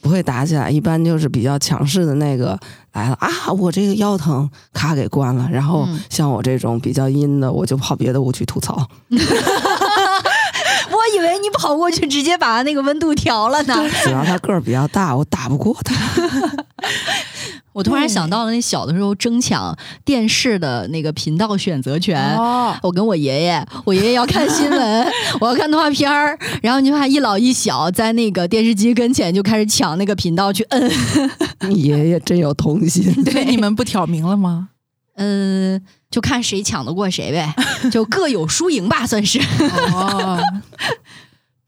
[0.01, 2.59] 不会打起来，一般就是比较强势的那个
[2.93, 5.47] 来了啊，我这个腰疼，咔给关了。
[5.51, 8.87] 然后嗯像我这种比较阴的，我就跑别的屋去吐槽。
[11.51, 13.75] 跑过去直接把那个温度调了呢。
[14.03, 15.95] 主要他个儿比较大，我打不过他。
[17.73, 22.35] 我突然想到了那小的时候争抢电视的那个频道选择权。
[22.35, 25.07] 哦，我跟我爷爷，我爷爷要看新闻，
[25.39, 30.91] 我要看动画片儿，然后你就看一老一小在那个电视机跟前就开始抢那个频道去摁，
[31.69, 33.23] 你爷爷真有童心。
[33.23, 34.67] 对，你们不挑明了吗？
[35.15, 37.55] 嗯， 就看谁抢得过谁呗，
[37.89, 39.39] 就各有输赢吧，算是。
[39.93, 40.37] 哦，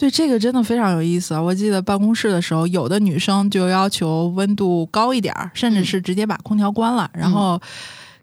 [0.04, 1.42] 对，这个真的非常有意思啊！
[1.42, 7.10] 我记得办公室的时候，有的女生就要求温度高一点儿，甚至是直接把空调关了。
[7.14, 7.58] 然后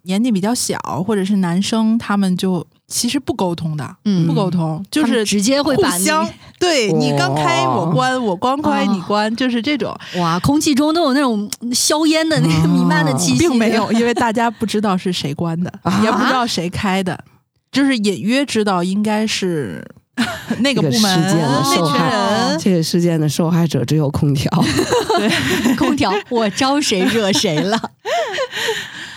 [0.02, 17.24] 年纪比较小或者是男生，他们就其实不沟通的，嗯不沟通，就是直接会互把你相对你刚开我关，我刚开你哦关，就是这种，哇，空气中都有那种硝烟的那个弥漫的气息， 并没有， 因为大家不知道是谁关的，啊也不知道谁开的，
[17.72, 19.82] 就是隐约知道应该是
[20.60, 22.58] 那个事件的受害人。
[22.58, 24.50] 这个事件的受害者只有空调。
[25.78, 27.78] 空调， 我招谁惹谁了？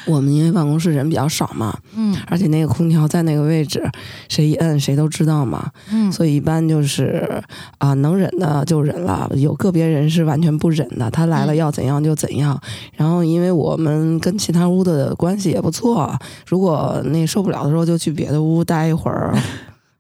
[0.06, 3.82] 我们因为办公室人比较少嘛，嗯而且那个空调在那个位置，
[4.28, 7.42] 谁一摁谁都知道嘛，嗯，所以一般就是
[7.78, 12.60] 啊、能忍的就忍了，有个别人是完全不忍的，他来了嗯要怎样就怎样。
[12.98, 16.14] 然后因为我们跟其他屋的关系也不错，
[16.46, 19.34] 如果那受不了的时候就去别的屋待一会儿，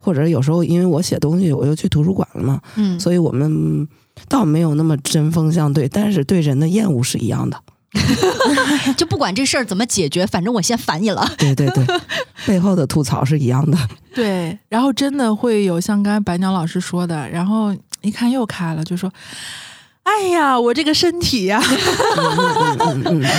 [0.03, 3.87] 或者有时候因为我写东西我又去图书馆了嘛，嗯，所以我们
[4.27, 7.57] 倒没有那么针锋相对，但是对人的厌恶是一样的。
[8.97, 11.31] 就不管这事儿怎么解决，反正我先烦你了。
[11.37, 11.85] 对对对，
[12.45, 13.77] 背后的吐槽是一样的。
[14.15, 19.11] 对，然后真的会有像刚才白鸟老师说的，然后一看又开了，就说
[20.03, 21.77] ：“哎呀，我这个身体呀、嗯
[22.17, 23.21] 嗯嗯嗯嗯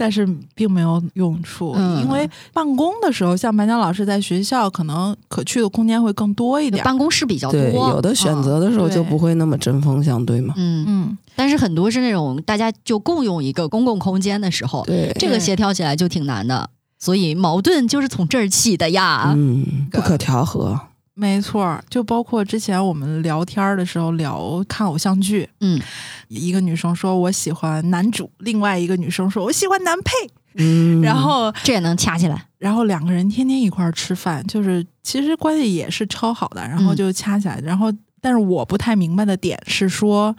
[0.00, 6.84] 但是并没有用处，嗯因为办公的时候，像白鸟老师在学校，可能可去的空间会更多一点。
[6.84, 10.54] 办公室比较多，对，有的选择的时候就不会那么针锋相对嘛。
[10.56, 19.32] 嗯，嗯，嗯，但是很多是那种大家就共用一个公共空间的时候，对，这个协调起来就挺难的，所以矛盾就是从这儿起的呀。
[19.36, 20.80] 嗯，不可调和。
[21.20, 25.80] 没错儿，就包括之前我们聊天儿的时候聊看偶像剧，嗯，
[26.28, 30.12] 一个女生说我喜欢男主，另外一个女生说我喜欢男配，
[30.54, 32.46] 嗯，然后这也能掐起来。
[32.58, 37.58] 然后两个人天天一块儿吃饭，就是其实关系也是超好的，然后嗯就掐起来。
[37.64, 40.36] 然后，但是我不太明白的点是说，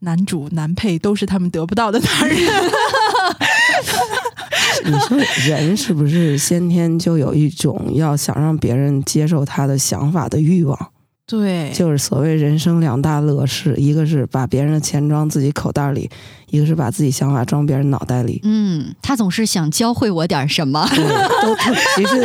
[0.00, 2.38] 男主男配都是他们得不到的男人。
[4.90, 10.78] 你说人是不是先天就有一种要想让别人接受他的想法的欲望？
[11.26, 16.08] 对，就是所谓人生两大乐事，一个是把别人的钱装自己口袋里，
[16.48, 18.40] 一个是把自己想法装别人脑袋里。
[18.44, 20.88] 嗯，他总是想教会我点什么。
[20.88, 21.04] 对，
[21.42, 22.16] 都 特其实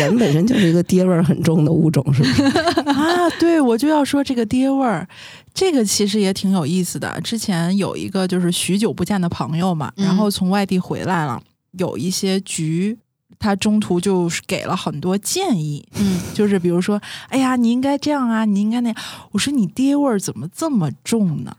[0.00, 2.42] 人本身就是一个爹味儿很重的物种，是不是？
[2.90, 5.06] 啊，对，我就要说这个爹味儿，
[5.54, 7.20] 这个其实也挺有意思的。
[7.22, 11.40] 之前有一个就是许久不见的朋友嘛，嗯然后从外地回来了，
[11.72, 12.98] 有一些局，
[13.38, 18.98] 他中途就是给了很多建议，嗯，就是比如说，哎呀，你应该这样啊，你应该那样。
[19.32, 21.56] 我说你爹味儿怎么这么重呢？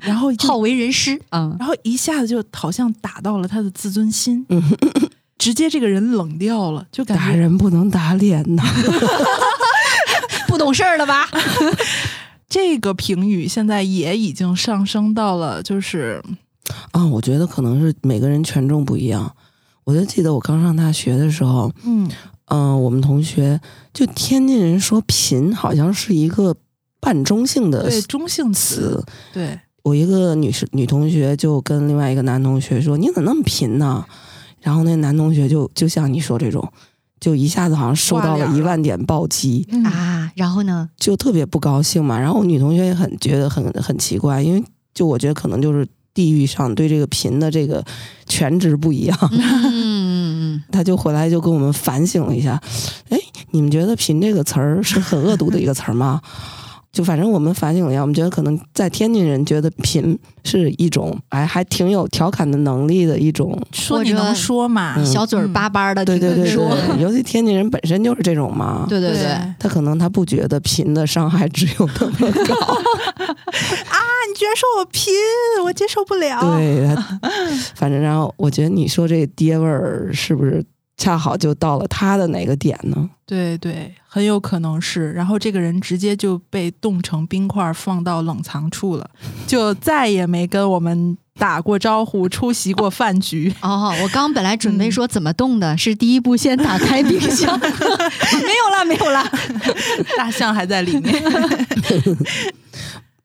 [0.00, 1.56] 然后好为人师啊。
[1.58, 4.62] 然后一下子就好像打到了他的自尊心，嗯
[5.36, 8.62] 直接这个人冷掉了，就感打人不能打脸呐。
[10.48, 11.28] 不懂事儿了吧？
[12.48, 16.22] 这个评语现在也已经上升到了就是
[16.92, 19.34] 啊，我觉得可能是每个人权重不一样。
[19.84, 22.10] 我就记得我刚上大学的时候，嗯
[22.46, 23.60] 嗯、我们同学
[23.92, 26.56] 就天津人说贫好像是一个
[27.00, 29.04] 半中性的对中性词词。
[29.32, 34.02] 对我一个女士女同学就跟另外一个男同学说：“你怎么那么贫呢？”
[34.62, 36.66] 然后那男同学就就像你说这种，
[37.20, 40.88] 就一下子好像受到了了一万点暴击，嗯啊，然后呢？
[40.96, 42.18] 就特别不高兴嘛。
[42.18, 47.84] 然后我女同学也很觉得很很奇怪，因为就我觉得可能就是地域上对这个贫的这个
[48.26, 49.18] 全值不一样。
[49.30, 52.60] 嗯嗯 他就回来就跟我们反省了一下，
[53.10, 53.18] 哎，
[53.50, 56.22] 你们觉得“贫”这个词儿是很恶毒的一个词儿吗？
[56.94, 64.94] 就反正我们反省了一下，我们觉得可能在天津人觉得贫是一种哎还挺有调侃的能力的一种，说你能说嘛？
[64.96, 72.54] 嗯小嘴儿巴巴的，对对对说，对，尤其天津人本身就是这种嘛，对对对，他可能他不觉得贫的伤害只有那么 高，
[73.26, 75.12] 啊，你居然说我贫，
[75.64, 76.40] 我接受不了。
[76.56, 76.88] 对，
[77.74, 80.64] 反正然后我觉得你说这爹味儿是不是
[80.96, 83.10] 恰好就到了他的哪个点呢？
[83.26, 85.12] 对对，很有可能是。
[85.12, 89.10] 然后这个人直接就被冻成冰块，放到冷藏处了，
[89.46, 93.52] 就再也没跟我们打过招呼，出席过饭局。
[93.62, 99.28] 哦，我刚本来准备嗯说怎么冻的，是第一步先打开冰箱， 没有啦，没有啦。
[100.16, 101.24] 大象还在里面。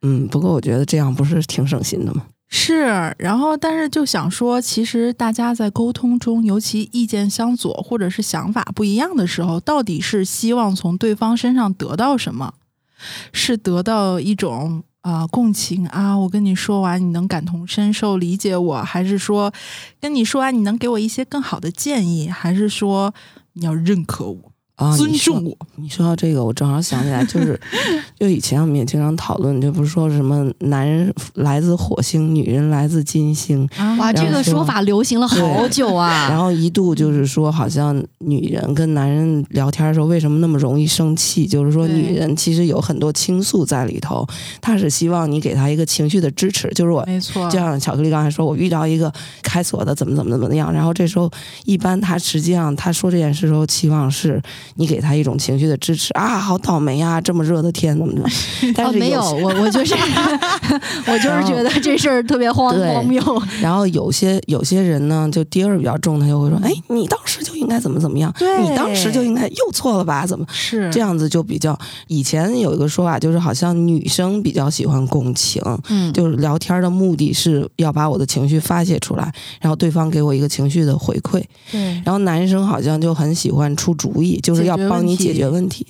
[0.01, 2.23] 嗯，不过我觉得这样不是挺省心的吗？
[2.51, 12.55] 是，然后但是就想说，其实大家在沟通中，尤其意见相左或者是想法不一样的时候，到底是希望从对方身上得到什么？
[13.31, 19.53] 是得到一种啊、共情啊，我跟你说完你能感同身受理解我，还是说
[20.01, 23.13] 跟你说完你能给我一些更好的建议，还是说
[23.53, 24.48] 你要认可我、
[24.79, 25.57] 啊，尊重我？
[25.75, 27.59] 你说到这个，我正好想起来，就是
[28.17, 36.27] 就以前我们也经常讨论，就不是说什么男人来自火星，女人来自金星，啊哇，这个说法流行了好久啊。
[36.31, 41.45] 然后一度就是说，好像女人跟男人聊天的时候，为什么那么容易生气？
[41.45, 44.25] 就是说，女人其实有很多倾诉在里头，
[44.61, 46.69] 她是希望你给她一个情绪的支持。
[46.69, 49.11] 就是我没错，就像巧克力刚才说，我遇到一个
[49.41, 51.29] 开锁的怎么怎么怎么样，然后这时候
[51.65, 54.41] 一般他实际上他说这件事的时候，期望是
[54.75, 58.29] 你给他一种情绪的支持啊，好倒霉啊，这么热的天怎么怎么，
[58.75, 59.93] 但哦，是没有，我我就是
[61.07, 63.21] 我就是觉得这事儿特别荒荒谬。
[63.61, 70.45] 然后有些有些人呢，就第二比较重，他就会说，哎，你当时就应该怎么怎么样，对你当时就应该又错了吧，怎么？
[70.51, 71.77] 是这样子就比较，
[72.07, 79.31] 以前有一个说法，就是好像女生比较喜欢共情，嗯，就是聊天的目的是要把我的情绪发泄出来，
[79.61, 81.41] 然后对方给我一个情绪的回馈。
[81.71, 85.87] 对然后男生好像就很喜欢出主意，就是要帮你解决问题。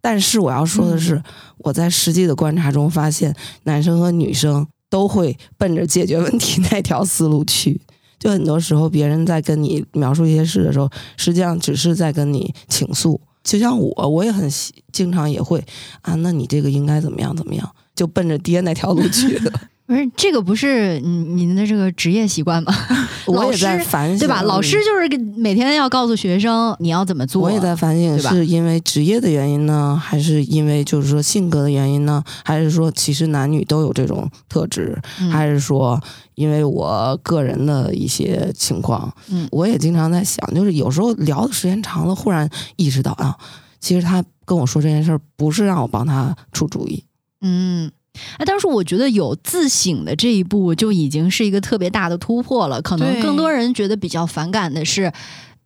[0.00, 1.22] 但是我要说的是，
[1.58, 7.80] 我在实际的观察中发现，男生和女生都会奔着解决问题那条思路去。
[8.18, 13.20] 就很多时候，别人在跟你描述一些事的时候，实际上只是在跟你倾诉。
[13.42, 15.62] 就像我，我也很喜经常也会
[16.02, 19.52] 啊，那你这个应该怎么样怎么样，就奔着爹那条路去的。
[19.86, 22.74] 不是这个不是您您的这个职业习惯吗？
[23.26, 24.42] 我也在反省，对吧？
[24.42, 27.42] 老师就是给每天要告诉学生你要怎么做。
[27.42, 32.22] 我也在反省，是因为职业的原因呢，还是因为就是说性格的原因呢？
[32.44, 35.00] 还是说其实男女都有这种特质？
[35.20, 36.00] 嗯还是说
[36.34, 39.12] 因为我个人的一些情况？
[39.30, 43.36] 嗯我也经常在想，就是有时候聊的时间长了，忽然意识到啊，
[43.80, 47.04] 其实他跟我说这件事儿不是让我帮他出主意，
[47.40, 47.92] 嗯。
[48.38, 52.80] 哎，但是我觉得有自省的这一步就已经是一个特别大的突破了。
[52.82, 55.12] 可能更多人觉得比较反感的是，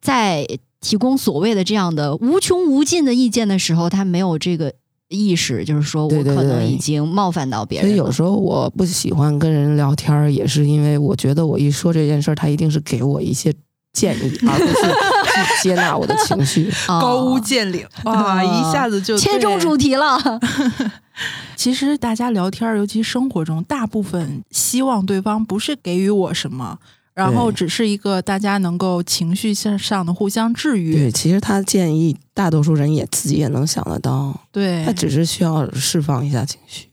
[0.00, 0.46] 在
[0.80, 4.72] 提供所谓的这样的无穷无尽的意见的时候，他没有这个
[5.08, 7.96] 意识，就是说我可能已经冒犯到别人了。
[7.96, 13.52] 所以有时候我不喜欢跟人聊天，也是因为我觉得我一说这件事儿，他一定是给我一些
[13.92, 16.70] 建议，而不是去接纳我的情绪。
[16.88, 20.18] 哦高屋建瓴，哇，一下子就切中主题了。
[21.56, 26.78] 其实大家聊天，尤其生活中，大部分希望对方不是给予我什么，
[27.12, 30.94] 然后只是一个大家能够情绪向上的互相治愈。
[30.94, 36.88] 对，其实他建议大多数人也自己也能想得到，对他只是需要释放一下情绪。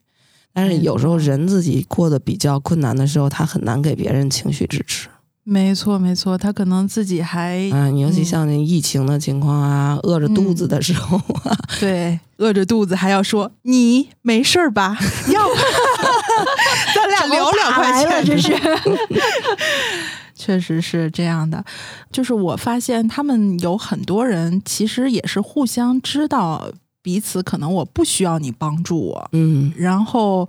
[0.53, 5.07] 但是有时候人自己过得比较困难的时候，他很难给别人情绪支持。
[5.49, 14.97] 没错没错，他可能自己还、啊，尤其嗯像那疫情的情况啊，饿着肚子的时候啊， 对饿着肚子还要说你没事儿吧？
[15.31, 15.53] 要不
[16.93, 18.53] 咱俩聊两块，钱，这是。
[20.35, 21.63] 确实是这样的，
[22.11, 26.69] 就是我发现他们有很多人其实也是互相知道
[27.01, 30.47] 彼此，可能我不需要你帮助我，嗯，然后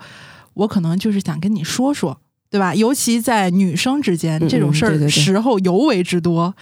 [0.55, 2.19] 我可能就是想跟你说说，
[2.51, 2.75] 对吧？
[2.75, 6.55] 尤其在女生之间，嗯这种事儿时候尤为之多。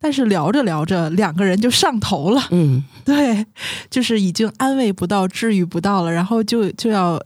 [0.00, 3.44] 但是聊着聊着，两个人就上头了，嗯， 对，
[3.90, 7.20] 就是已经安慰不到、治愈不到了，然后就就要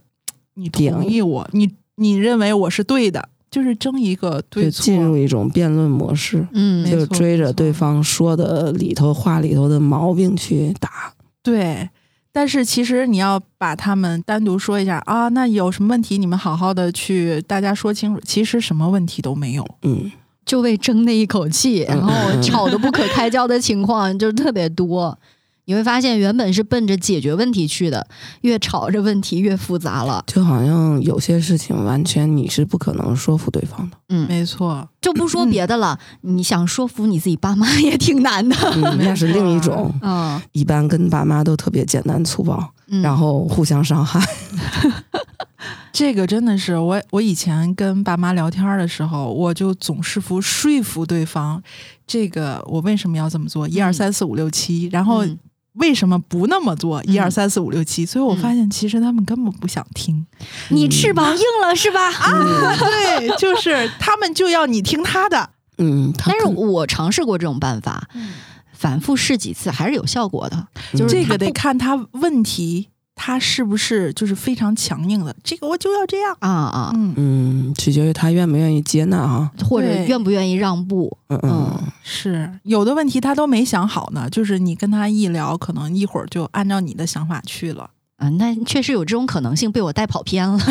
[0.55, 11.13] 你同意我，你你认为我是对的，就是争一个对错，进入一种辩论模式，嗯就追着对方说的里头话里头的毛病去打。
[11.43, 11.87] 对，
[12.33, 18.19] 但是其实你要把他们单独说一下啊，那有什么问题你们好好的去大家说清楚。
[18.25, 19.63] 其实什么问题都没有。
[19.83, 20.11] 嗯，
[20.43, 25.15] 就为争那一口气，然后嗯吵得不可开交的情况就特别多。
[25.65, 28.05] 你会发现，原本是奔着解决问题去的，
[28.41, 30.23] 越吵着问题越复杂了。
[30.27, 38.55] 就好像有些事情完全你是不可能说服对方的，嗯，没错，就不说别的了，你想说服你自己爸妈也挺难的。
[38.75, 39.93] 嗯，那是另一种。
[40.01, 44.19] 嗯一般跟爸妈都特别简单粗暴，嗯，然后互相伤害。
[45.93, 51.61] 这个真的是我我以前跟爸妈聊天的时候，我就总是服说服对方，
[52.07, 53.67] 这个我为什么要这么做？
[53.67, 55.37] 一二三四五六七，然后嗯
[55.73, 57.03] 为什么不那么做？
[57.05, 60.25] 一二嗯三四五六七，所以我发现其实他们根本不想听。
[60.69, 62.11] 你翅膀硬了是吧？
[62.11, 65.49] 啊，对，就是他们就要你听他的。
[65.79, 68.07] 嗯，但是我尝试过这种办法，
[68.71, 70.67] 反复试几次还是有效果的。
[70.93, 75.35] 就是这个得看他问题，他是不是就是非常强硬的。
[75.43, 76.35] 这个我就要这样。
[76.39, 79.51] 啊啊，嗯，嗯，取决于他愿不愿意接纳啊。
[79.63, 81.17] 或者愿不愿意让步？
[81.29, 87.89] 嗯嗯，是有的问题他都没想好呢，就是你跟他一聊，可能一会儿就按照你的想法去了。
[88.17, 90.59] 啊，那确实有这种可能性被我带跑偏了。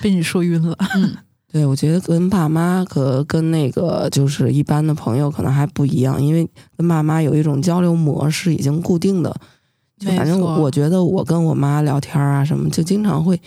[0.00, 0.76] 被你说晕了。
[0.96, 1.16] 嗯
[1.54, 6.44] 对，我觉得跟爸妈和跟那个就是一般的朋友可能还不一样，因为
[6.76, 9.32] 跟爸妈有一种交流模式已经固定的，
[9.98, 13.40] 就反正我觉得我跟我妈聊天啊什么，就经常会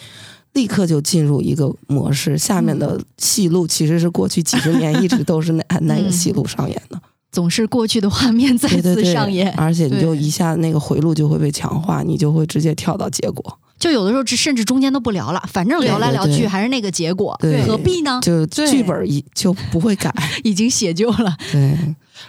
[0.54, 7.00] 立刻就进入一个模式，下面的戏路其实是过去几十年一直都是那按 那个戏路上演的，
[7.32, 9.52] 总是过去的画面再次对对对，上演。
[9.58, 13.60] 而且你就一下那个回路就会被强化，你就会直接跳到结果。
[13.78, 18.20] 就有的时候甚至中间都不聊了，反正聊来聊去还是那个结果，对何必呢？
[18.24, 20.12] 就剧本一就不会改。
[20.44, 21.38] 已经写就了。
[21.52, 21.78] 对，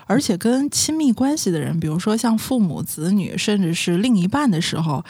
[0.07, 5.05] 而且跟亲密关系的人，比如说像父母、子女，甚至是另一半的时候，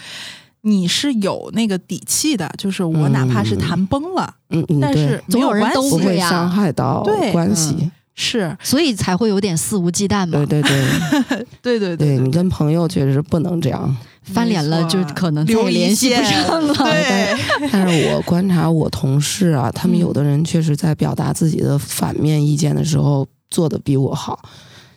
[0.63, 7.91] 你是有那个底气的，就是我哪怕是谈崩了，嗯嗯，但是总有人没有关系不会伤害到对关系。
[8.21, 10.61] 是所以才会有点肆无忌惮嘛对。
[10.61, 13.97] 对对 对对对，你跟朋友确实不能这样。
[14.25, 16.75] 翻脸了就可能再也留一联系不线上了。
[16.75, 17.37] 对，
[17.71, 24.43] 但是我观察我同事啊，他们嗯有的人确实在表达自己的反面意见的时候做的比我好，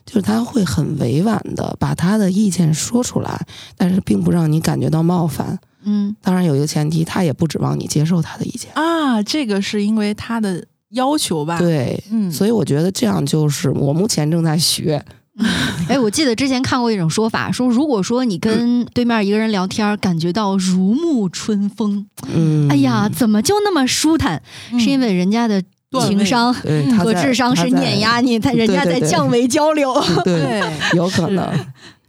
[0.06, 3.45] 就是他会很委婉的把他的意见说出来，
[3.78, 5.60] 但是并不让你感觉到冒犯。
[5.84, 8.72] 嗯，当然有一个前提，他也不指望你接受他的意见。
[8.74, 15.04] 啊，这个是因为他的要求吧？，对，嗯，所以我觉得这样就是我目前正在学。
[15.88, 24.43] 哎，我记得之前看过一种说法，说如果说你跟对面一个人聊天，感觉到如沐春风，嗯，哎呀，怎么就那么舒坦？
[24.72, 25.64] 嗯是因为人家的
[26.00, 26.54] 情商
[26.98, 29.94] 和智商是碾压你，他人家在降维交流。
[30.24, 31.48] 对，对， 有可能。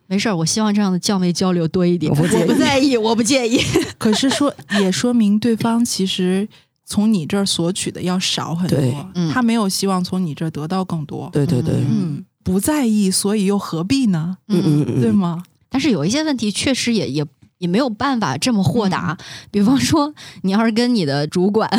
[0.07, 2.13] 没事儿，我希望这样的降维交流多一点。
[2.13, 2.17] 我
[2.47, 3.59] 不在意，我不介意。
[3.99, 6.47] 可是说也说明对方其实
[6.85, 8.79] 从你这儿索取的要少很多，
[9.15, 11.31] 嗯他没有希望从你这儿得到更多。
[11.33, 11.87] 对对对，嗯
[12.19, 14.37] 嗯，不在意，所以又何必呢？
[14.49, 15.43] 嗯嗯嗯，对吗？
[15.71, 17.25] 但是有一些问题确实也也
[17.63, 19.17] 也没有办法这么豁达。
[19.53, 21.71] 比方说，你要是跟你的主管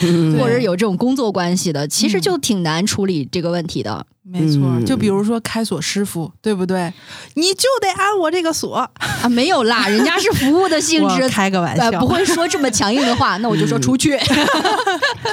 [0.00, 4.06] 嗯， 或者有这种工作关系的，其实就挺难处理这个问题的。
[4.22, 6.90] 没错，嗯就比如说开锁师傅，对不对？
[7.34, 8.76] 你就得安我这个锁。
[8.76, 14.16] 啊，没有啦， 人家是服务的性质，开个玩呃，笑，不会说这么强硬的话， 那我就说出去。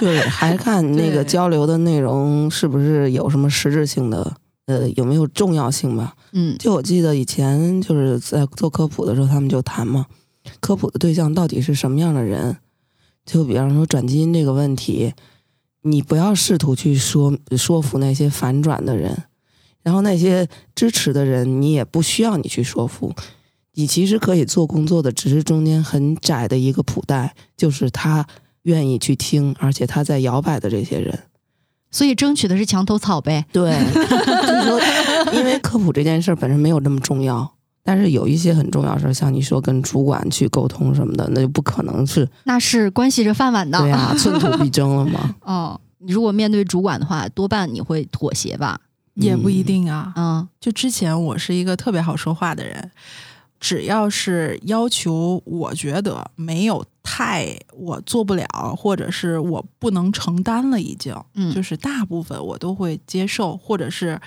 [0.02, 4.34] 就是还看那个交流的内容是不是有什么实质性的，
[4.68, 6.16] 呃，有没有重要性吧？
[6.34, 10.06] 嗯就我记得以前就是在做科普的时候，他们就谈嘛，
[10.60, 12.58] 科普的对象到底是什么样的人？
[13.26, 15.14] 就比方说转基因这个问题，
[15.84, 19.26] 你不要试图去说说服那些反转的人，
[19.84, 23.14] 然后那些支持的人，你也不需要你去说服。
[23.74, 28.28] 你其实可以做工作的，只是中间很窄的一个谱带，就是他
[28.64, 31.18] 愿意去听，而且他在摇摆的这些人。
[31.92, 33.46] 所以争取的是墙头草呗。
[33.52, 34.80] 对， 就是说，
[35.34, 37.52] 因为科普这件事儿本身没有那么重要，
[37.84, 43.78] 但是有一些很重要的事儿，像你说跟主管去沟通什么的，那就不可能是那是关系着饭碗的。
[43.80, 45.36] 对呀、寸土必争了嘛。
[45.44, 48.80] 哦，你如果面对主管的话，多半你会妥协吧？
[49.16, 50.14] 也不一定啊。
[50.16, 52.92] 嗯就之前我是一个特别好说话的人，
[53.60, 58.46] 只要是要求，我觉得没有太我做不了，
[58.78, 64.20] 或者是我不能承担了，已经，嗯就是大部分我都会接受，或者是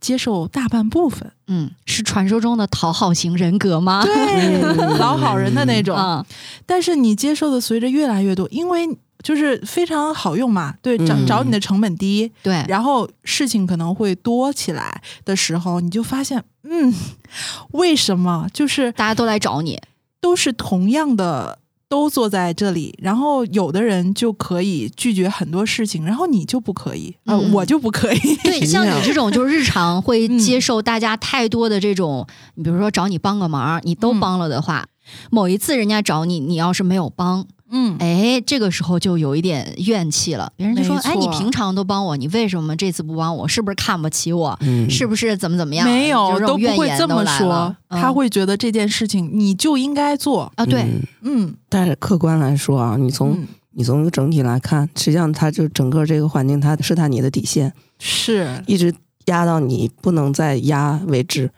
[0.00, 1.30] 接受大半部分。
[1.46, 4.02] 嗯，是传说中的讨好型人格吗？
[4.04, 4.60] 对，
[4.98, 5.96] 老好人的那种。
[5.96, 6.24] 嗯
[6.64, 8.88] 但是你接受的随着越来越多，因为
[9.22, 16.94] 就是非常好用嘛，对，找嗯找你的成本低，对，然后事情可能会多起来的时候，你就发现，嗯，
[17.72, 19.78] 为什么就是大家都来找你。
[20.22, 21.58] 都是同样的，
[21.90, 27.52] 都坐在这里，然后有的人就可以拒绝很多事情，然后你就不可以，啊，嗯。
[27.52, 28.36] 我就不可以。
[28.44, 32.24] 对， 像你这种就是日常会嗯接受大家太多的这种，
[32.54, 34.20] 你比如说找你帮个忙，你都嗯。
[34.20, 34.86] 帮了的话，
[35.32, 40.52] 某一次人家找你，你要是没有帮，嗯，哎，这个时候就有一点怨气了。
[40.56, 43.46] 别人就说：“没错哎，你平常都帮我，你为什么这次不帮我？
[43.48, 44.58] 是不是看不起我？
[44.60, 50.52] 嗯，是不是怎么怎么样？”没有都不会这么说，嗯他会觉得这件事情你就应该做。
[50.56, 58.92] 啊，对，嗯嗯，但是客观来说啊，你从、嗯你从整体来看，实际上他就整个这个环境，他试探你的底线，是一直
[59.26, 61.48] 压到你不能再压为止，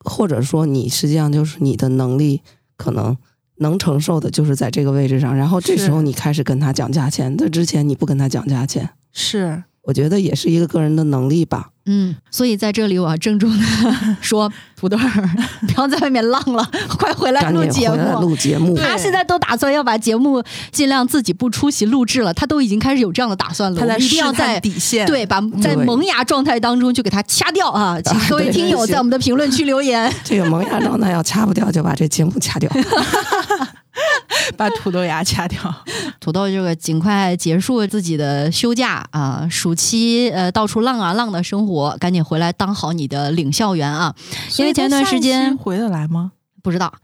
[0.00, 2.42] 或者说你实际上就是你的能力
[2.76, 3.16] 可能
[3.62, 11.68] 能承受的就是在这个位置上，然后这时候你开始跟他讲价钱，在之前你不跟他讲价钱，是，我觉得也是一个个人的能力吧。
[11.84, 13.66] 嗯，所以在这里我要郑重的
[14.22, 15.30] 说，土豆儿
[15.66, 16.64] 不要在外面浪了，
[16.96, 18.20] 快回来录节目。
[18.20, 23.84] 录节目，他现在都打算要把节目尽量自己不出席录制了，他都已经开始有这样的打算了。
[23.84, 25.04] 他一定要在底线。
[25.08, 28.00] 对把在萌芽状态当中就给他掐掉啊！
[28.00, 30.08] 请各位听友在我们的评论区留言。
[30.22, 32.70] 这个萌芽状态要掐不掉，就把这节目掐掉。
[34.56, 35.58] 把土豆芽掐掉。
[36.20, 44.14] 土豆这个尽快结束自己的休假啊，暑期呃到处浪啊浪的生活，赶紧回来当好你的领校员啊！
[44.58, 46.32] 因为前段时间回得来吗？
[46.62, 46.94] 不知道，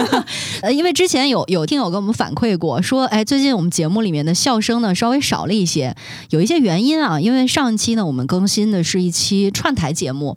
[0.60, 5.96] 呃，因为之前有有听友给我们反馈过，说，哎，最近我们节目里面的笑声呢稍微少了一些，
[6.28, 7.18] 有一些原因啊。
[7.18, 10.36] 因为上一期呢，我们更新的是一期串台节目，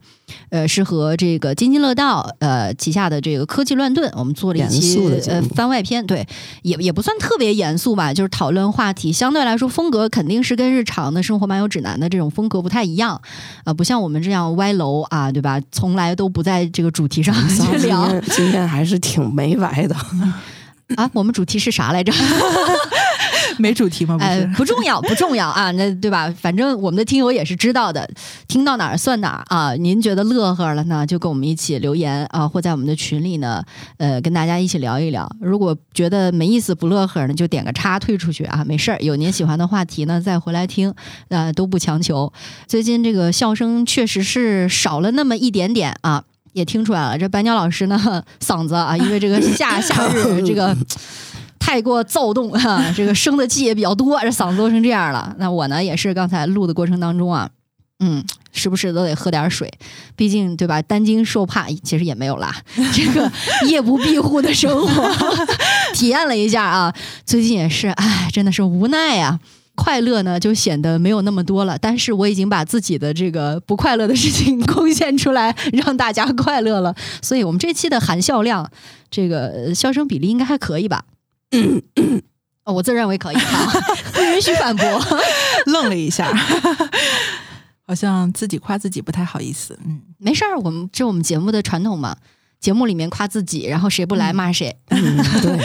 [0.50, 6.28] 呃，是和这个津津乐道呃旗下的这个科技乱炖，我们做了一严期呃番外篇，对，
[6.64, 13.22] 也也不算特别严肃吧，就是讨论话题，相对来说风格肯定是跟日常的生活漫游指南的这种风格不太一样，
[13.64, 15.60] 啊、不像我们这样歪楼啊，对吧？
[15.72, 18.20] 从来都不在这个主题上今去聊。
[18.22, 19.96] 今天还是挺没歪的，
[20.96, 22.12] 啊，我们主题是啥来着？
[23.62, 24.18] 没主题吗？
[24.18, 26.34] 不哎是，，不重要， 不重要啊，那对吧？
[26.40, 28.10] 反正我们的听友也是知道的，
[28.48, 29.74] 听到哪儿算哪儿啊。
[29.76, 33.64] 您觉得乐呵了呢，就跟我们一起留言啊，或在我们的群里呢，
[33.98, 35.30] 呃，跟大家一起聊一聊。
[35.42, 38.98] 如果觉得没意思、不乐呵呢，就点个叉退出去啊，没事儿。
[39.02, 40.94] 有您喜欢的话题呢，再回来听，
[41.28, 42.32] 呃，都不强求。
[42.68, 46.24] 最近这个笑声确实是少了那么一点点啊。
[46.54, 50.76] 也听出来了，这白鸟老师呢，嗓子啊，因为这个夏夏日这个
[51.70, 55.36] 太过躁动 啊，这个生的气也比较多，这嗓子都成这样了。
[55.38, 57.48] 那我呢，也是刚才录的过程当中啊，
[58.00, 59.72] 嗯，时不时都得喝点水，
[60.16, 60.82] 毕竟对吧？
[60.82, 62.56] 担惊受怕，其实也没有啦。
[62.92, 63.32] 这个
[63.68, 65.12] 夜不闭户的生活
[65.94, 66.92] 体验了一下啊，
[67.24, 69.40] 最近也是，哎，真的是无奈呀、
[69.76, 71.78] 快乐呢，就显得没有那么多了。
[71.80, 76.96] 但是我已经把自己的这个不快乐的事情贡献出来，让大家快乐了。
[77.22, 78.72] 所以我们这期的含笑量，
[79.12, 81.04] 这个笑声比例应该还可以吧？
[82.66, 83.74] 哦，我自认为可以啊，
[84.14, 84.86] 不允许反驳。
[85.66, 86.32] 愣了一下，
[87.88, 89.78] 好像自己夸自己不太好意思。
[89.86, 92.18] 嗯，没事儿，我们这我们节目的传统嘛。
[92.60, 94.76] 节目里面夸自己，然后谁不来骂谁。
[94.90, 95.60] 嗯，对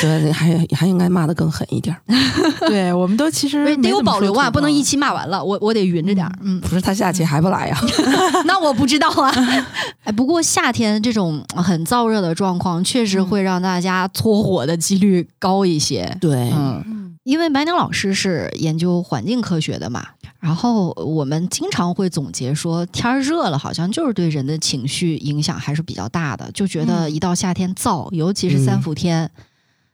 [0.00, 2.02] 对， 还还应该骂的更狠一点儿。
[2.66, 6.32] 对，我们都其实得有保留啊，不能一话期骂完了，我我得匀着点儿。
[6.42, 7.78] 嗯，不是他下期还不来呀？
[8.46, 9.32] 那我不知道啊。
[10.04, 16.16] 哎，不过夏天这种很燥热的状况，确实会让大家搓火的几率高一些。
[16.20, 20.06] 对，嗯，嗯因为白鸟老师是研究环境科学的嘛，
[20.38, 29.30] 然后我们经常会总结说，天儿热了，好像就是对人的情绪影响还是比较大的，就觉得嗯一到夏天燥，尤其是三伏天。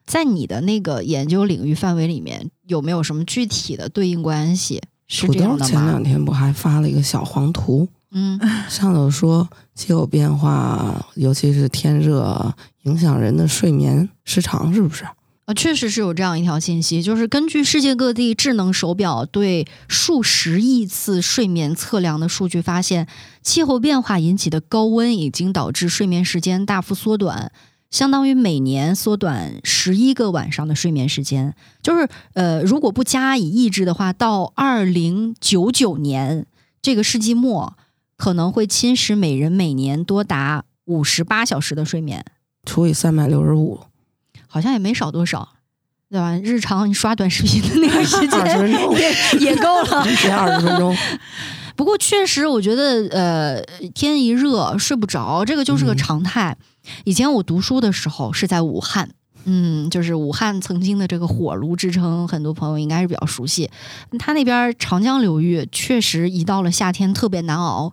[0.07, 4.81] 在你的那个研究领域范围里面，有没有什么具体的对应关系？
[5.09, 6.03] 是这样的豆前两？
[6.05, 12.55] 天不还发了一个小黄图，嗯 上头说气候变化，尤其是天热，
[12.85, 15.05] 影响人的睡眠时长，是不是？
[15.47, 23.07] 啊，确实是有这样一条信息，就是根据世界各地智能手表对数十亿次睡眠测量的数据发现，
[23.43, 27.53] 气候变化引起的高温已经导致睡眠时间大幅缩短，
[27.91, 31.55] 相当于每年缩短十一个晚上的睡眠时间。
[31.81, 36.47] 就是呃，如果不加以抑制的话，到二零九九年
[36.83, 37.77] 这个世纪末，
[38.17, 42.25] 可能会侵蚀每人每年多达五十八小时的睡眠。
[42.65, 43.83] 除以三百六十五，
[44.57, 45.47] 好像也没少多少，
[46.09, 46.35] 对吧？
[46.43, 50.03] 日常你刷短视频的那个时间钟，也也够了。
[50.33, 50.97] 二十分钟。
[51.77, 53.63] 不过确实，我觉得呃，
[53.95, 56.57] 天一热睡不着，这个就是个嗯常态。
[57.05, 59.11] 以前我读书的时候是在武汉。
[59.45, 63.71] 嗯，就是武汉曾经的这个火炉之称，很多朋友应该是比较熟悉。
[64.19, 67.93] 它那边长江流域确实一到了夏天特别难熬，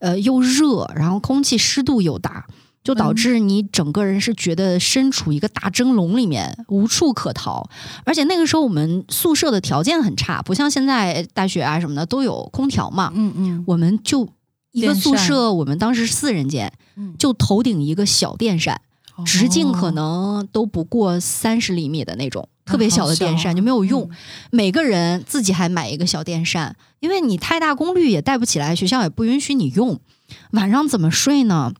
[0.00, 2.46] 呃，又热，然后空气湿度又大，
[2.82, 7.68] 就导致你整个人是觉得身处一个大蒸笼里面，无处可逃。
[8.04, 14.28] 而且那个时候我们宿舍的条件很差，不像现在大学啊什么的都有空调嘛，嗯嗯我们就
[14.72, 18.80] 一个宿舍，我们当时四人间，嗯，就头顶一个小电扇，
[19.26, 22.48] 直径可哦能都不过三十厘米的那种。
[22.64, 24.10] 特别小的电扇啊就没有用，嗯
[24.52, 29.98] 每个人自己还买一个小电扇，因为你太大功率也带不起来，学校也不允许你用。
[30.52, 31.72] 晚上怎么睡呢？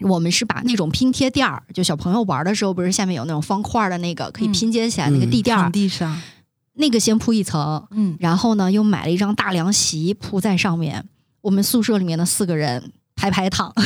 [0.00, 6.20] 我们是把那种拼贴垫儿，就小朋友玩的时候，不是下面有那种方块的那个可以嗯拼接起来那个地垫儿，躺地上，
[6.74, 11.06] 那个先铺一层，嗯，然后呢，又买了一张大凉席铺在上面。
[11.40, 13.72] 我们宿舍里面的四个人排排躺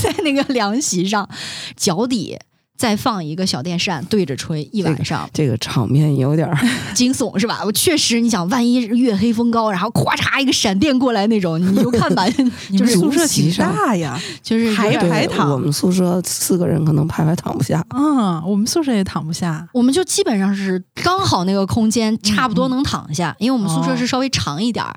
[0.00, 1.28] 在在那个凉席上，
[1.76, 2.38] 脚底
[2.78, 6.56] 再放一个小电扇对着吹一晚上，这个场面有点儿，
[6.94, 7.60] 惊悚是吧？
[7.64, 12.24] 我确实，你想，万一月黑风高，然后咵嚓一个闪电过来那种，你就看吧，
[12.78, 17.84] 就是宿舍挺大呀，就是有排排躺我们宿舍四个人可能排排躺不下。
[17.90, 24.94] 嗯，我们宿舍也躺不下，我们就基本上是刚好那个空间差不多能躺下，因为我们宿舍哦是稍微长一点儿。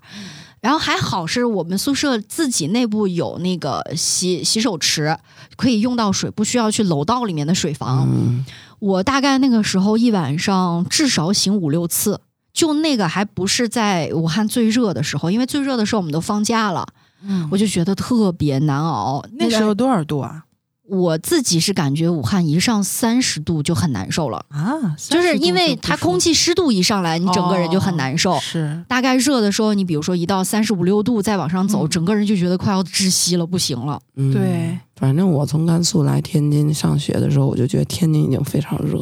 [0.61, 5.17] 然后还好是我们宿舍自己内部有那个洗洗手池，
[5.57, 8.07] 可以用到水，不需要去楼道里面的水房。
[8.07, 8.45] 嗯，
[8.79, 12.21] 我大概那个时候一晚上至少醒五六次，
[12.53, 16.87] 就那个还不是在武汉最热的时候，因为最热的时候我们都放假了，
[17.23, 19.25] 嗯我就觉得特别难熬。
[19.33, 20.43] 那时候多少度啊？
[20.91, 28.37] 我自己是感觉武汉一上三十度就很难受了，啊，就是因为它空气气湿度一上来，你整个人就很难受。
[28.41, 33.97] 是大概热的时候，你比如说一到三十五六度，再往上走，嗯整个人就觉得快要窒息了，不行了。
[34.17, 39.01] 嗯，对，反正我从甘肃来天津上学的时候，我就觉得天津已经非常热，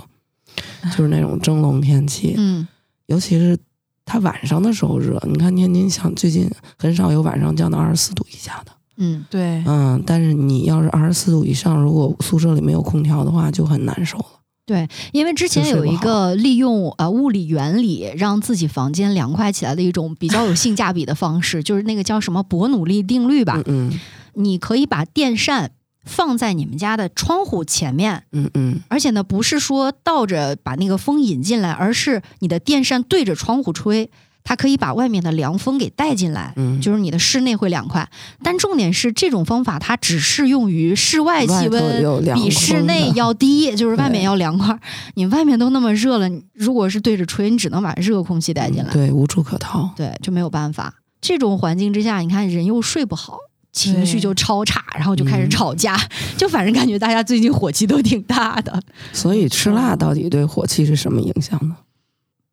[0.96, 2.68] 就是那种蒸笼天气，嗯
[3.08, 3.58] 尤其是
[4.06, 5.20] 它晚上的时候热。
[5.26, 14.26] 你看天津像最近很少有晚上降到二十四度以下的，嗯，对，嗯，但是你要是二十四度以上，如果宿舍里没有空调的话，就很难受了。
[14.66, 23.56] 对因为之前有一个利用呃物理原理让自己房间凉快起来的一种比较有性价比的方式， 就是那个叫什么伯努利定律吧。
[23.66, 24.00] 嗯嗯
[24.36, 25.72] 你可以把电扇
[26.06, 34.12] 放在你们家的窗户前面，嗯嗯而且呢，不是说倒着把那个风引进来，而是你的电扇对着窗户吹，
[34.44, 38.10] 它可以把外面的凉风给带进来，嗯，就是你的室内会凉快。
[38.42, 42.34] 但重点是这种方法它只适用于室外气温。
[42.34, 44.78] 比室内要低， 就是外面要凉快。
[45.16, 49.90] 你外面都那么热了，你如果是对着吹，你只能把热空气带进来，嗯对，无处可逃。
[49.96, 50.96] 对，就没有办法。
[51.22, 53.38] 这种环境之下，你看人又睡不好，
[53.72, 55.96] 情绪就超差，然后就开始嗯吵架，
[56.38, 58.82] 就反正感觉大家最近火气都挺大的。
[59.14, 61.76] 所以吃辣到底对火气是什么影响呢？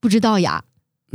[0.00, 0.62] 不知道呀，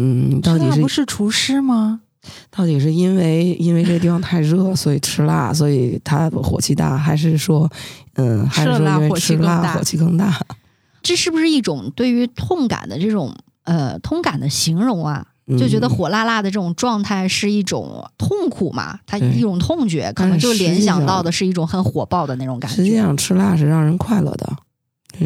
[0.02, 2.02] 嗯，到底不是厨师吗？
[2.50, 7.70] 到底是因为因为这个地方太热，所以吃辣，所以他火气大，还是说，
[8.16, 10.40] 嗯，还是说因为吃了辣火气更大火气更大？
[11.04, 15.26] 这是不是一种对于痛感的这种呃痛感的形容啊？
[15.48, 22.78] 嗯就觉得火辣辣的这种状态是一种痛苦嘛，它一种痛觉，可能就联想到的是一种很火爆的那种感觉。
[22.78, 24.56] 实际上吃辣是让人快乐的，就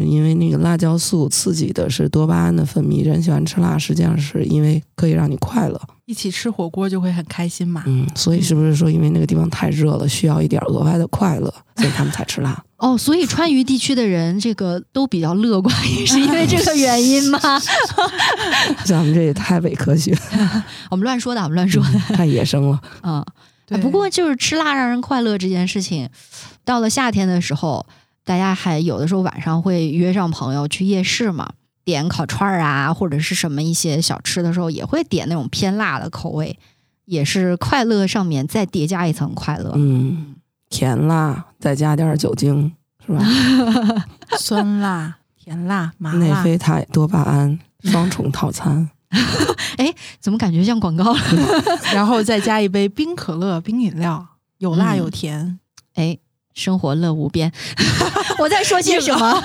[0.00, 5.80] 是因为那个辣椒素刺激的是多巴胺的分泌，人喜欢吃辣，实际上是因为可以让你快乐。
[6.04, 7.82] 一起吃火锅就会很开心嘛。
[7.86, 12.62] 嗯，所以是不是说因为那个地方太热了，需要一点额外的快乐，所以他们才吃辣？
[12.78, 17.40] 哦，所以川渝地区的人这个都比较乐观，也是因为这个原因吗？
[18.84, 22.80] 咱们这也太伪科学了， 我们乱说的，我们乱说的太野生了。
[23.00, 23.24] 啊。
[23.68, 26.08] 对不过就是吃辣让人快乐这件事情，
[26.64, 27.84] 到了夏天的时候，
[28.26, 31.48] 大家还有的时候晚上会约上朋友去夜市嘛，
[31.84, 36.58] 点烤串儿啊，或者是什么一些小吃的时候，也会点那种偏辣的口味，
[37.04, 39.72] 也是快乐上面再叠加一层快乐。
[39.76, 40.34] 嗯，
[40.68, 42.74] 甜辣再加点酒精，
[43.06, 43.24] 是吧？
[44.40, 48.90] 酸辣、甜辣、麻内辣，啡肽、多巴胺 双重套餐。
[49.78, 51.20] 哎怎么感觉像广告了？
[51.94, 54.26] 然后再加一杯冰可乐、冰饮料，
[54.58, 55.60] 有辣嗯有甜。
[55.94, 56.18] 哎，
[56.56, 57.52] 生活乐无边。
[58.40, 59.44] 我在说些什么？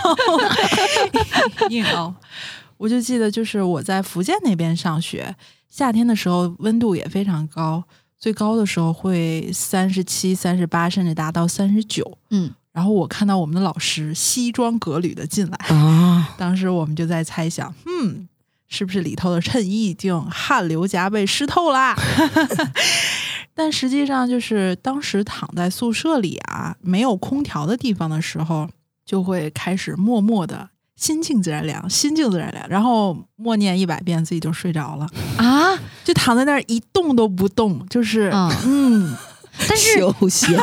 [1.69, 2.15] 硬凹。
[2.77, 5.35] 我就记得，就是我在福建那边上学，
[5.69, 7.83] 夏天的时候温度也非常高，
[8.17, 12.17] 最高的时候会三十七、三十八，甚至达到三十九。
[12.31, 18.27] 嗯，然后我看到我们的老师西装革履的进来，啊，当时我们就在猜想，嗯，
[18.67, 21.95] 是不是里头的衬衣已经汗流浃背湿透啦？
[23.53, 28.67] 但实际上就是当时躺在宿舍里啊，没有空调的地方的时候，
[29.05, 39.17] 就会开始默默的心静自然凉，心静自然凉，然后默念一百遍，自己就睡着了，啊， 就躺在那儿一动都不动，就是嗯嗯，
[39.67, 40.57] 但是 就休闲。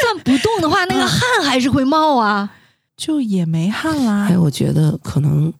[0.00, 2.50] 算不动的话，那个汗还是会冒啊。
[2.96, 4.36] 就也没汗啦哎，。
[4.36, 5.52] 我觉得可能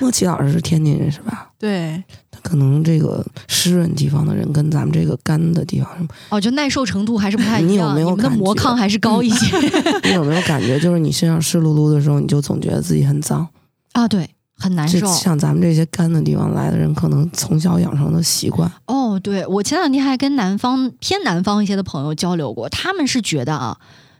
[0.00, 1.45] 莫奇老师是天津人是吧？
[1.58, 7.68] 对，他可能这个湿润地方的人跟咱们这个干的地方，哦，就耐受程度还是不太一样。
[7.68, 9.56] 你有没有们的魔抗还是高一些
[10.04, 13.48] 你有没有感觉，就是你身上湿漉漉的时候，你就总觉得自己很脏？
[13.92, 14.06] 啊？
[14.06, 14.28] 对，
[14.58, 15.06] 很难受。
[15.14, 18.70] 像咱们这些干的地方来的人，可能从小养成的习惯。
[18.86, 23.78] 哦，对，我前两天还跟南方偏南方一些的朋友交流过，他们是觉得啊，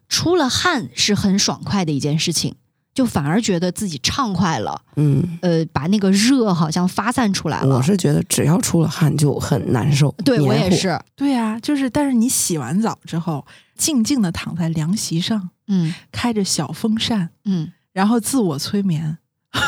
[0.09, 2.55] 出了汗是很爽快的一件事情，
[2.97, 7.77] 就反而觉得自己畅快了，嗯，呃，把那个热好像发散出来了。
[7.77, 10.11] 我是觉得只要出了汗就很难受。
[10.25, 10.55] 对我。
[10.55, 19.19] 也是，对啊，就是，但是你洗完澡之后，静静的躺在凉席上，嗯开着小风扇，嗯，然后自我催眠。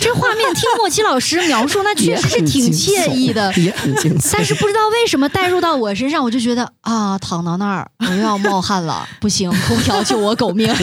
[0.00, 3.52] 这画面听莫奇老师描述，那确实是挺惬意的。
[3.54, 4.30] 也很惊悚。
[4.32, 10.74] 但是不知道为什么带入到我身上，我就觉得啊，躺到那儿我又要冒汗了，不行，空调救我狗命。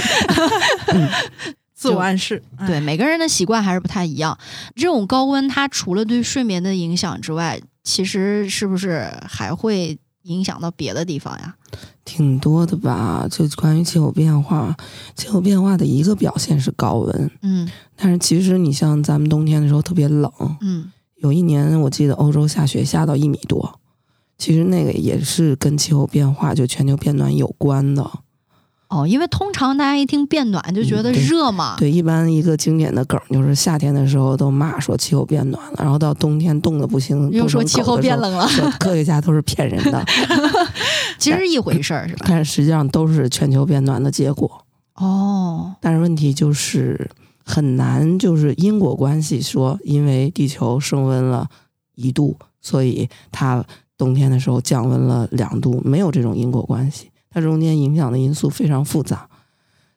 [1.73, 4.37] 自我暗示，哎对，每个人的习惯还是不太一样。
[4.75, 11.53] 这种高温，它除了对睡眠的影响之外，其实是不是还会影响到别的地方呀？
[12.05, 13.27] 挺多的吧？
[13.29, 14.75] 就关于气候变化，
[15.15, 17.69] 气候变化的一个表现是高温，嗯。
[17.95, 20.91] 但是其实你像咱们冬天的时候特别冷，嗯。
[21.17, 23.79] 有一年我记得欧洲下雪下到一米多，
[24.37, 28.07] 其实那个也是跟气候变化就全球变暖有关的。
[28.89, 38.47] 哦，因为通常大家一听变暖就觉得热嘛，对，一般一个经典的梗就是夏天的时候都骂说气候变暖了，然后到冬天冻得不行，又说气候变冷了，
[38.79, 40.05] 科学家都是骗人的，
[41.17, 42.25] 其实是一回事儿，是吧？
[42.27, 44.65] 但是实际上都是全球变暖的结果。
[44.95, 47.09] 哦，但是问题就是
[47.43, 51.49] 很难，就是因果关系说，因为地球升温了
[51.95, 53.63] 一度，所以它
[53.97, 59.29] 冬天的时候降温了两度，没有这种因果关系，它中间影响的因素非常复杂，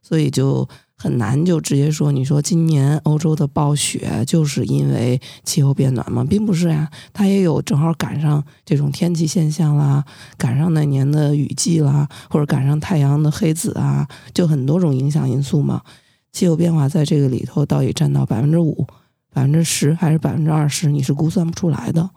[0.02, 0.68] 所以就
[1.02, 6.22] 很难就直接说，你说今年欧洲的暴雪就是因为气候变暖吗？
[6.28, 10.04] 并不是呀，它也有正好赶上这种天气现象啦，
[10.36, 15.80] 赶上那年的雨季啦，或者赶上太阳的黑子啊，就很多种影响因素嘛。
[16.32, 18.86] 气候变化在这个里头到底占到百分之五、
[19.32, 22.10] 百分之十还是百分之二十，你是估算不出来的。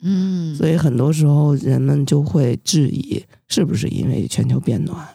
[0.00, 5.06] 嗯，所以很多时候人们就会质疑，是不是因为全球变暖？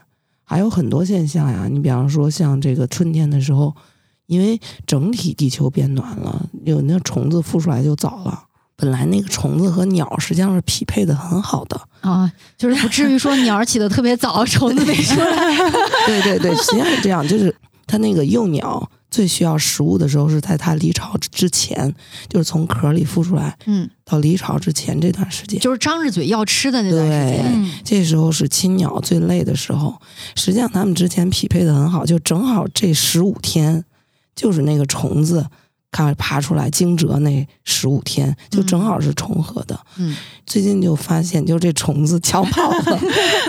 [0.49, 3.75] 还有很多现象呀，你比方说像这个春天的时候，
[4.27, 8.45] 因为整体地球变暖了，有那虫子孵出来就早了。
[8.77, 15.27] 本来那个虫子和鸟实际上是匹配的很好的，啊，就是不至于说鸟儿起的特别早，虫子没出来。
[16.07, 17.53] 对对对，实际上是这样，就是
[17.85, 21.93] 它那个幼鸟最需要食物的时候是在它离巢之前，
[22.27, 25.59] 就是从壳里孵出来嗯，到离巢之前这段时间。
[25.59, 27.45] 就是张着嘴要吃的那段时间。
[27.45, 29.95] 嗯，这时候是亲鸟最累的时候，
[30.35, 33.85] 实际上它们之前匹配的很好，就正好这十五天，
[34.35, 35.47] 就是那个虫子
[35.89, 39.79] 看爬出来惊蛰那十五天，就正好是重合的。
[39.97, 42.99] 嗯，最近就发现，就这虫子抢跑了。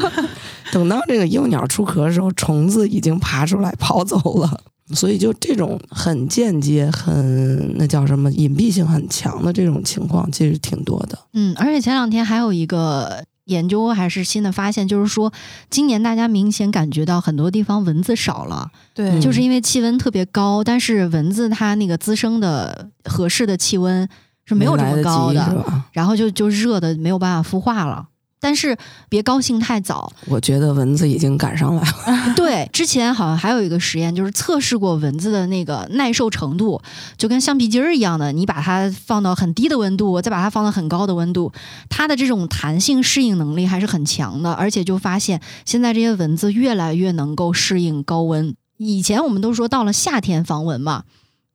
[0.71, 4.61] 等到这个幼鸟出壳的时候，虫子已经爬出来跑走了。
[4.95, 11.19] 所以就这种很间接、很那叫什么隐蔽性很强的这种情况，其实挺多的。
[11.33, 15.33] 嗯，而且前两天还有一个研究还是新的发现，就是说
[15.71, 24.09] 今年大家明显感觉到很多地方蚊子少了，对，嗯就是因为气温特别高，但是蚊子它那个滋生的合适的气温
[24.45, 28.07] 是没有这么高的，然后就就热的没有办法孵化了。
[28.41, 28.77] 但是
[29.09, 32.35] 别高兴太早，我觉得蚊子已经赶上来了。
[32.37, 36.81] 对，之前好像还有一个实验，就是测试过蚊子的那个耐受程度，
[37.17, 41.53] 就跟橡皮筋儿一样的，你把它放到很低的温度，再把它放到很高的温度，
[41.89, 48.55] 它的这种弹性适应能力还是很强的，而且就发现现在这些蚊子越来越能够适应高温。
[48.77, 51.03] 以前我们都说到了夏天防蚊嘛，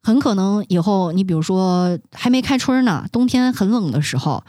[0.02, 4.44] 很可能以后你比如说还没开春呢，冬天很冷的时候。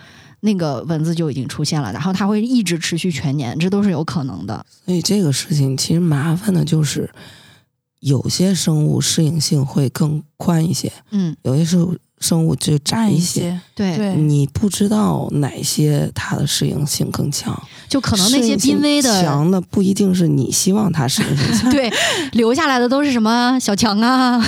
[0.44, 4.64] 那个蚊子就已经出现了，然后它会一直持续全年，这都是有可能的。
[4.84, 7.10] 所以这个事情其实麻烦的就是，
[8.00, 13.60] 有些生物适应性会更宽一些，嗯，有些生物生物就窄一些。
[13.74, 17.54] 对，你不知道哪些它的适应性更强，
[17.86, 19.22] 就可能那些濒危的。
[19.22, 21.92] 强的不一定是你希望它适应性强 对，
[22.32, 24.42] 留下来的都是什么小强啊、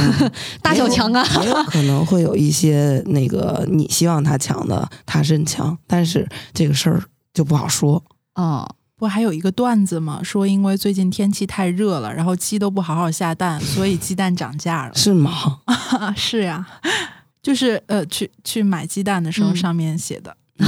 [0.63, 7.03] 大小强啊，也有可能会有一些那个你希望它强的，它真强，但是这个事儿
[7.35, 8.03] 就不好说。
[8.41, 8.67] 嗯，
[8.97, 10.21] 不还有一个段子吗？
[10.23, 14.95] 说因为最近天气太热了，然后鸡都不好好下蛋，所以鸡蛋涨价了。
[14.95, 15.61] 是吗？
[16.17, 16.67] 是呀，
[17.47, 20.37] 就是呃，去去买鸡蛋的时候嗯上面写的。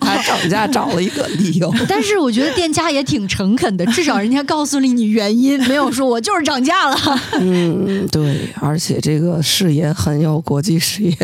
[0.00, 1.72] 他涨价找了一个理由。
[1.86, 6.96] 但是我觉得店家也挺诚恳的，至少人家告诉了你原因，没有说我就是涨价了。
[7.38, 11.16] 嗯，对，而且这个视野很有国际视野。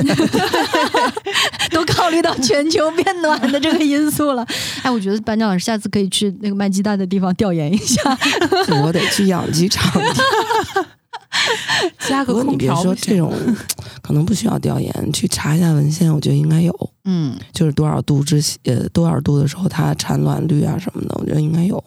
[1.72, 4.47] 都考虑到全球变暖的这个因素了。
[4.82, 8.16] 哎，我觉得班长老师下次可以去那个卖鸡蛋的地方调研一下。
[8.82, 9.91] 我得去养鸡场。
[12.09, 13.32] 加个空调不行说这种，
[14.03, 21.82] 可能不需要调研，去查一下文献，我觉得应该有，嗯，就是多少度之呃多少度的时候它产卵率啊什么的，我觉得应该有。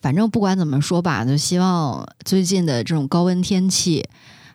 [0.00, 4.04] 反正不管怎么说吧，就希望最近的这种高温天气。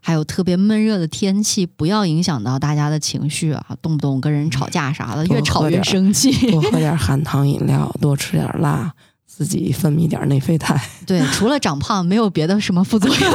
[0.04, 3.64] 还有特别闷热的天气，不要影响到大家的情绪啊！
[3.84, 6.50] 动不动跟人吵架啥的，越吵越生气。
[6.50, 8.92] 多喝点含糖饮料，多吃点辣，
[9.34, 13.34] 自己分泌点内啡肽，对， 除了长胖，没有别的什么副作用。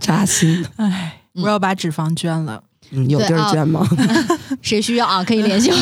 [0.00, 0.64] 扎心。
[0.76, 2.62] 哎，嗯我要把脂肪捐了。
[2.90, 3.86] 嗯，有地儿捐吗？
[4.62, 5.22] 谁需要啊？
[5.22, 5.76] 可以联系我，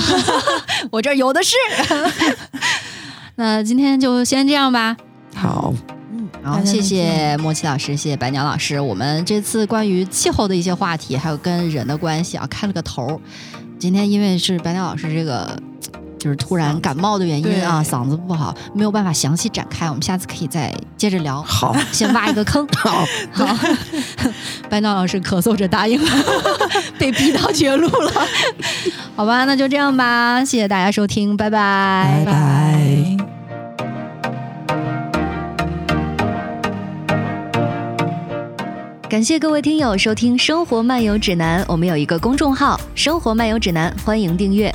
[0.99, 1.55] 我这儿有的是。
[3.37, 4.97] 那今天就先这样吧。
[5.35, 5.72] 好，
[6.12, 8.81] 嗯，然后谢谢莫奇老师，谢谢白鸟老师。
[8.81, 13.20] 我们这次关于气候的一些话题，还有跟人的关系啊，开了个头儿。
[13.79, 15.57] 今天因为是白鸟老师这个
[16.19, 21.43] 就是突然感冒的原因啊，嗓子不好，没有办法详细展开，我们下次可以再接着聊。
[21.43, 22.67] 好，先挖一个坑。
[22.77, 23.57] 好，好。
[24.69, 26.11] 白娜老师咳嗽着答应了，
[26.99, 28.12] 被逼到绝路了。
[29.14, 33.17] 好吧，那就这样吧，谢谢大家收听，拜拜，拜拜。
[39.09, 44.75] 感谢各位听友收听《生活漫游指南》，我们有一个公众号《生活漫游指南》，欢迎订阅。